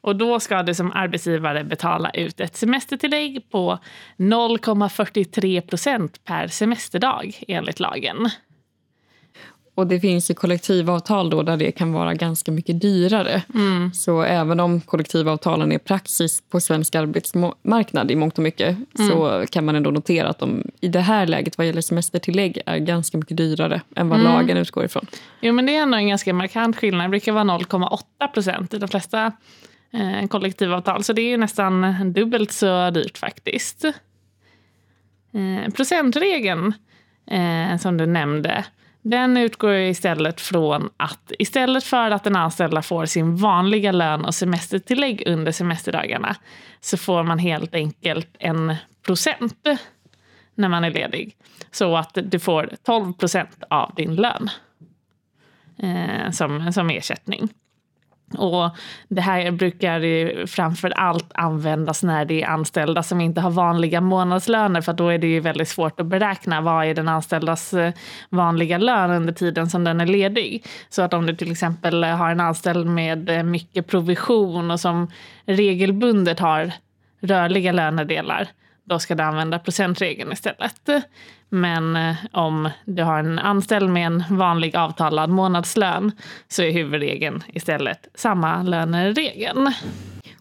Och 0.02 0.16
då 0.16 0.40
ska 0.40 0.64
du 0.64 0.74
som 0.74 0.92
arbetsgivare 0.92 1.64
betala 1.64 2.10
ut 2.10 2.40
ett 2.40 2.56
semestertillägg 2.56 3.50
på 3.52 3.80
0,43 4.18 5.62
procent 5.62 6.26
per 6.26 6.48
semesterdag 6.48 7.44
enligt 7.48 7.80
lagen. 7.80 8.30
Och 9.76 9.88
det 9.88 10.00
finns 10.00 10.32
ju 10.32 10.34
kollektivavtal 10.34 11.30
då 11.30 11.44
där 11.44 11.58
det 11.58 11.72
kan 11.72 11.94
vara 11.94 12.14
ganska 12.14 12.52
mycket 12.52 12.82
dyrare. 12.82 13.42
Mm. 13.54 13.94
Så 13.94 14.22
även 14.22 14.60
om 14.60 14.82
kollektivavtalen 14.82 15.72
är 15.72 15.78
praxis 15.78 16.44
på 16.50 16.60
svensk 16.60 16.96
arbetsmarknad 16.96 18.12
i 18.12 18.16
mångt 18.16 18.38
och 18.38 18.44
mycket 18.44 18.78
mm. 19.00 19.10
så 19.10 19.46
kan 19.50 19.66
man 19.66 19.76
ändå 19.76 19.92
notera 19.92 20.30
att 20.30 20.40
de 20.40 20.64
i 20.82 20.88
det 20.88 21.00
här 21.00 21.28
läget 21.28 21.58
vad 21.58 21.68
gäller 21.68 21.82
semestertillägg 21.82 22.62
är 22.66 22.78
ganska 22.78 23.18
mycket 23.18 23.38
dyrare 23.38 23.82
än 23.96 24.10
vad 24.10 24.20
mm. 24.20 24.34
lagen 24.34 24.58
utgår 24.58 24.86
ifrån. 24.86 25.06
Jo 25.42 25.54
men 25.54 25.66
det 25.66 25.76
är 25.76 25.82
ändå 25.82 25.98
en 25.98 26.08
ganska 26.08 26.34
markant 26.34 26.78
skillnad. 26.78 27.06
Det 27.06 27.10
brukar 27.10 27.32
vara 27.32 27.44
0,8 27.44 28.28
procent 28.34 28.74
i 28.74 28.78
de 28.78 28.88
flesta 28.88 29.32
eh, 29.94 30.28
kollektivavtal. 30.28 31.04
Så 31.04 31.14
det 31.14 31.22
är 31.22 31.38
nästan 31.38 31.96
dubbelt 32.14 32.52
så 32.52 32.90
dyrt 32.90 33.18
faktiskt. 33.18 33.86
Eh, 35.34 35.72
procentregeln 35.74 36.74
eh, 37.32 37.78
som 37.78 37.98
du 37.98 38.06
nämnde, 38.06 38.66
den 39.02 39.38
utgår 39.38 39.76
istället 39.76 40.42
från 40.42 40.90
att 40.98 41.32
istället 41.40 41.84
för 41.84 42.12
att 42.12 42.24
den 42.24 42.36
anställda 42.36 42.82
får 42.82 43.06
sin 43.06 43.36
vanliga 43.36 43.92
lön 43.92 44.26
och 44.26 44.36
semestertillägg 44.36 45.24
under 45.26 45.52
semesterdagarna 45.52 46.36
så 46.80 46.98
får 46.98 47.24
man 47.24 47.40
helt 47.40 47.76
enkelt 47.76 48.36
en 48.40 48.76
procent 49.06 49.68
när 50.56 50.70
man 50.70 50.84
är 50.84 50.92
ledig. 50.92 51.36
Så 51.72 51.98
att 51.98 52.18
du 52.24 52.40
får 52.40 52.70
12 52.84 53.14
procent 53.14 53.64
av 53.70 53.94
din 53.96 54.16
lön 54.16 54.50
eh, 55.78 56.32
som, 56.32 56.74
som 56.74 56.90
ersättning. 56.90 57.50
Och 58.38 58.70
det 59.08 59.22
här 59.22 59.52
brukar 59.52 60.46
framför 60.48 60.90
allt 60.90 61.32
användas 61.34 62.04
när 62.04 62.26
det 62.26 62.44
är 62.44 62.48
anställda 62.48 63.04
som 63.04 63.22
inte 63.22 63.42
har 63.42 63.52
vanliga 63.52 64.02
månadslöner 64.02 64.82
för 64.82 64.94
då 64.94 65.10
är 65.10 65.18
det 65.18 65.28
ju 65.28 65.40
väldigt 65.40 65.68
svårt 65.68 66.00
att 66.00 66.06
beräkna 66.06 66.62
vad 66.62 66.86
är 66.86 66.94
den 66.94 67.08
anställdas 67.08 67.74
eh, 67.74 67.94
vanliga 68.30 68.78
lön 68.78 69.12
under 69.12 69.34
tiden 69.34 69.70
som 69.70 69.84
den 69.84 70.02
är 70.02 70.06
ledig. 70.06 70.66
Så 70.90 71.02
att 71.02 71.14
om 71.14 71.26
du 71.26 71.36
till 71.36 71.52
exempel 71.52 72.04
har 72.04 72.32
en 72.32 72.40
anställd 72.40 72.88
med 72.88 73.30
eh, 73.30 73.44
mycket 73.44 73.88
provision 73.88 74.72
och 74.72 74.80
som 74.80 75.12
regelbundet 75.46 76.40
har 76.40 76.72
rörliga 77.22 77.72
lönedelar 77.72 78.48
då 78.84 79.00
ska 79.00 79.16
du 79.16 79.24
använda 79.24 79.60
procentregeln 79.60 80.32
istället. 80.32 80.90
Men 81.54 81.96
eh, 81.96 82.16
om 82.32 82.70
du 82.86 83.04
har 83.04 83.20
en 83.20 83.40
anställd 83.40 83.90
med 83.90 84.08
en 84.08 84.24
vanlig 84.30 84.76
avtalad 84.76 85.30
månadslön 85.30 86.12
så 86.48 86.64
är 86.64 86.72
huvudregeln 86.72 87.44
istället 87.48 88.08
samma 88.16 88.64
löneregeln. 88.64 89.74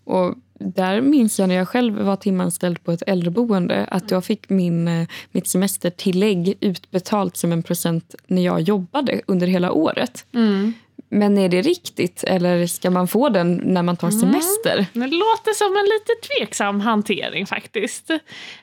Och 0.05 0.35
där 0.59 1.01
minns 1.01 1.39
jag 1.39 1.49
när 1.49 1.55
jag 1.55 1.69
själv 1.69 2.03
var 2.03 2.17
timanställd 2.17 2.85
på 2.85 2.93
ett 2.93 3.03
äldreboende 3.07 3.87
att 3.91 4.11
jag 4.11 4.25
fick 4.25 4.49
min, 4.49 4.89
eh, 4.89 5.09
mitt 5.31 5.49
semestertillägg 5.49 6.55
utbetalt 6.61 7.37
som 7.37 7.53
en 7.53 7.63
procent 7.63 8.15
när 8.27 8.43
jag 8.43 8.61
jobbade 8.61 9.21
under 9.27 9.47
hela 9.47 9.73
året. 9.73 10.27
Mm. 10.33 10.73
Men 11.13 11.39
är 11.39 11.49
det 11.49 11.63
riktigt 11.63 12.25
eller 12.25 12.67
ska 12.67 12.91
man 12.91 13.09
få 13.09 13.29
den 13.29 13.61
när 13.65 13.83
man 13.83 13.97
tar 13.97 14.09
mm. 14.09 14.21
semester? 14.21 14.87
Mm. 14.95 15.11
Det 15.11 15.17
låter 15.17 15.55
som 15.55 15.77
en 15.77 15.85
lite 15.85 16.29
tveksam 16.29 16.81
hantering 16.81 17.47
faktiskt. 17.47 18.11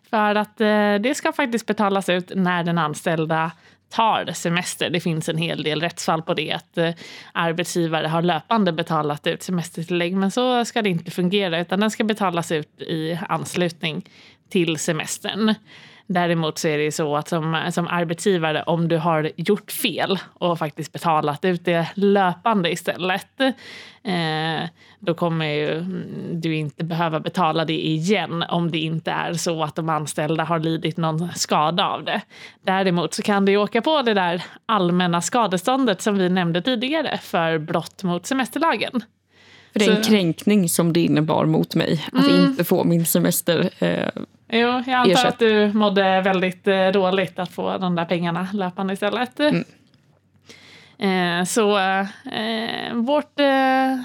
För 0.09 0.35
att 0.35 0.61
eh, 0.61 0.95
det 0.95 1.15
ska 1.15 1.31
faktiskt 1.31 1.65
betalas 1.65 2.09
ut 2.09 2.31
när 2.35 2.63
den 2.63 2.77
anställda 2.77 3.51
tar 3.89 4.31
semester. 4.33 4.89
Det 4.89 4.99
finns 4.99 5.29
en 5.29 5.37
hel 5.37 5.63
del 5.63 5.81
rättsfall 5.81 6.21
på 6.21 6.33
det. 6.33 6.51
Att 6.51 6.77
eh, 6.77 6.91
arbetsgivare 7.31 8.07
har 8.07 8.21
löpande 8.21 8.71
betalat 8.71 9.27
ut 9.27 9.43
semestertillägg. 9.43 10.15
Men 10.15 10.31
så 10.31 10.65
ska 10.65 10.81
det 10.81 10.89
inte 10.89 11.11
fungera 11.11 11.59
utan 11.59 11.79
den 11.79 11.91
ska 11.91 12.03
betalas 12.03 12.51
ut 12.51 12.81
i 12.81 13.19
anslutning 13.29 14.05
till 14.49 14.77
semestern. 14.77 15.55
Däremot 16.09 16.57
så 16.57 16.67
är 16.67 16.77
det 16.77 16.91
så 16.91 17.15
att 17.15 17.27
som, 17.27 17.69
som 17.71 17.87
arbetsgivare, 17.87 18.63
om 18.63 18.87
du 18.87 18.97
har 18.97 19.31
gjort 19.35 19.71
fel 19.71 20.19
och 20.33 20.59
faktiskt 20.59 20.93
betalat 20.93 21.45
ut 21.45 21.65
det 21.65 21.87
löpande 21.93 22.71
istället, 22.71 23.41
eh, 24.03 24.69
då 24.99 25.13
kommer 25.13 25.45
ju, 25.45 25.81
du 26.31 26.55
inte 26.55 26.83
behöva 26.83 27.19
betala 27.19 27.65
det 27.65 27.87
igen 27.87 28.43
om 28.49 28.71
det 28.71 28.77
inte 28.77 29.11
är 29.11 29.33
så 29.33 29.63
att 29.63 29.75
de 29.75 29.89
anställda 29.89 30.43
har 30.43 30.59
lidit 30.59 30.97
någon 30.97 31.29
skada 31.35 31.87
av 31.87 32.03
det. 32.03 32.21
Däremot 32.61 33.13
så 33.13 33.21
kan 33.21 33.45
du 33.45 33.57
åka 33.57 33.81
på 33.81 34.01
det 34.01 34.13
där 34.13 34.43
allmänna 34.65 35.21
skadeståndet 35.21 36.01
som 36.01 36.17
vi 36.17 36.29
nämnde 36.29 36.61
tidigare 36.61 37.19
för 37.21 37.57
brott 37.57 38.03
mot 38.03 38.25
semesterlagen. 38.25 39.03
För 39.73 39.79
det 39.79 39.85
är 39.85 39.95
en 39.95 40.03
kränkning 40.03 40.69
som 40.69 40.93
det 40.93 40.99
innebar 40.99 41.45
mot 41.45 41.75
mig, 41.75 42.05
att 42.13 42.27
mm. 42.27 42.45
inte 42.45 42.63
få 42.63 42.83
min 42.83 43.05
semester 43.05 43.69
eh, 43.79 44.23
Jo, 44.49 44.59
jag 44.59 44.89
antar 44.89 45.11
ersätt. 45.11 45.25
att 45.25 45.39
du 45.39 45.73
mådde 45.73 46.21
väldigt 46.21 46.67
eh, 46.67 46.87
dåligt 46.87 47.39
att 47.39 47.51
få 47.51 47.77
de 47.77 47.95
där 47.95 48.05
pengarna 48.05 48.47
löpande 48.53 48.93
istället. 48.93 49.39
Mm. 49.39 49.63
Eh, 50.97 51.45
så 51.45 51.77
eh, 51.77 52.93
vårt 52.93 53.39
eh, 53.39 53.99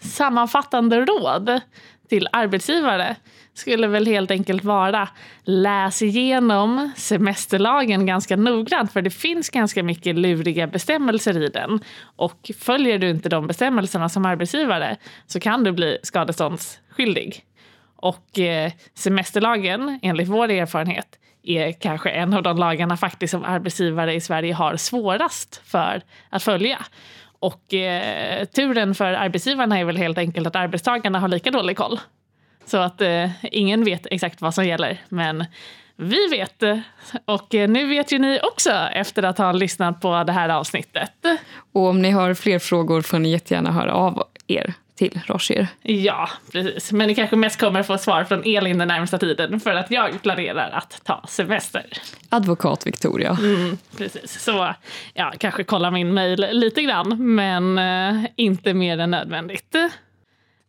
sammanfattande 0.00 1.04
råd 1.04 1.60
till 2.08 2.28
arbetsgivare 2.32 3.16
skulle 3.54 3.86
väl 3.86 4.06
helt 4.06 4.30
enkelt 4.30 4.64
vara 4.64 5.08
läs 5.44 6.02
igenom 6.02 6.90
semesterlagen 6.96 8.06
ganska 8.06 8.36
noggrant 8.36 8.92
för 8.92 9.02
det 9.02 9.10
finns 9.10 9.50
ganska 9.50 9.82
mycket 9.82 10.16
luriga 10.16 10.66
bestämmelser 10.66 11.42
i 11.42 11.48
den. 11.48 11.80
Och 12.16 12.50
följer 12.58 12.98
du 12.98 13.10
inte 13.10 13.28
de 13.28 13.46
bestämmelserna 13.46 14.08
som 14.08 14.26
arbetsgivare 14.26 14.96
så 15.26 15.40
kan 15.40 15.64
du 15.64 15.72
bli 15.72 15.98
skadeståndsskyldig. 16.02 17.44
Och 18.02 18.38
eh, 18.38 18.72
semesterlagen, 18.94 19.98
enligt 20.02 20.28
vår 20.28 20.50
erfarenhet, 20.50 21.18
är 21.42 21.72
kanske 21.72 22.10
en 22.10 22.34
av 22.34 22.42
de 22.42 22.58
lagarna 22.58 22.96
faktiskt 22.96 23.30
som 23.30 23.44
arbetsgivare 23.44 24.14
i 24.14 24.20
Sverige 24.20 24.54
har 24.54 24.76
svårast 24.76 25.60
för 25.64 26.02
att 26.30 26.42
följa. 26.42 26.78
Och 27.38 27.74
eh, 27.74 28.44
turen 28.44 28.94
för 28.94 29.12
arbetsgivarna 29.12 29.78
är 29.78 29.84
väl 29.84 29.96
helt 29.96 30.18
enkelt 30.18 30.46
att 30.46 30.56
arbetstagarna 30.56 31.20
har 31.20 31.28
lika 31.28 31.50
dålig 31.50 31.76
koll. 31.76 32.00
Så 32.64 32.76
att 32.76 33.00
eh, 33.00 33.30
ingen 33.42 33.84
vet 33.84 34.06
exakt 34.10 34.40
vad 34.40 34.54
som 34.54 34.66
gäller. 34.66 35.00
Men 35.08 35.44
vi 35.96 36.28
vet 36.30 36.62
och 37.24 37.54
eh, 37.54 37.68
nu 37.68 37.86
vet 37.86 38.12
ju 38.12 38.18
ni 38.18 38.40
också 38.42 38.70
efter 38.92 39.22
att 39.22 39.38
ha 39.38 39.52
lyssnat 39.52 40.00
på 40.00 40.24
det 40.24 40.32
här 40.32 40.48
avsnittet. 40.48 41.12
Och 41.72 41.86
om 41.86 42.02
ni 42.02 42.10
har 42.10 42.34
fler 42.34 42.58
frågor 42.58 43.02
får 43.02 43.18
ni 43.18 43.30
jättegärna 43.30 43.72
höra 43.72 43.94
av 43.94 44.22
er 44.46 44.74
till 44.98 45.20
Rocher. 45.26 45.66
Ja, 45.82 46.28
precis. 46.52 46.92
Men 46.92 47.08
ni 47.08 47.14
kanske 47.14 47.36
mest 47.36 47.60
kommer 47.60 47.82
få 47.82 47.98
svar 47.98 48.24
från 48.24 48.42
Elin 48.44 48.78
den 48.78 48.88
närmsta 48.88 49.18
tiden 49.18 49.60
för 49.60 49.74
att 49.74 49.90
jag 49.90 50.22
planerar 50.22 50.70
att 50.70 51.00
ta 51.04 51.24
semester. 51.28 51.86
Advokat 52.28 52.86
Victoria. 52.86 53.36
Mm, 53.40 53.78
precis. 53.96 54.40
Så 54.40 54.74
ja, 55.14 55.32
kanske 55.38 55.64
kolla 55.64 55.90
min 55.90 56.14
mejl 56.14 56.46
lite 56.50 56.82
grann, 56.82 57.34
men 57.34 57.78
eh, 57.78 58.30
inte 58.36 58.74
mer 58.74 58.98
än 58.98 59.10
nödvändigt. 59.10 59.74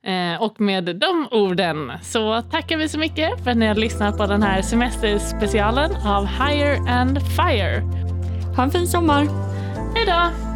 Eh, 0.03 0.41
och 0.41 0.61
med 0.61 0.95
de 0.95 1.27
orden 1.31 1.91
så 2.01 2.41
tackar 2.41 2.77
vi 2.77 2.89
så 2.89 2.99
mycket 2.99 3.43
för 3.43 3.51
att 3.51 3.57
ni 3.57 3.67
har 3.67 3.75
lyssnat 3.75 4.17
på 4.17 4.25
den 4.25 4.43
här 4.43 4.61
semesterspecialen 4.61 5.95
av 5.95 6.25
Higher 6.25 6.89
and 6.89 7.19
Fire. 7.35 7.79
Ha 8.55 8.63
en 8.63 8.71
fin 8.71 8.87
sommar! 8.87 9.27
Hej 9.95 10.05
då! 10.05 10.48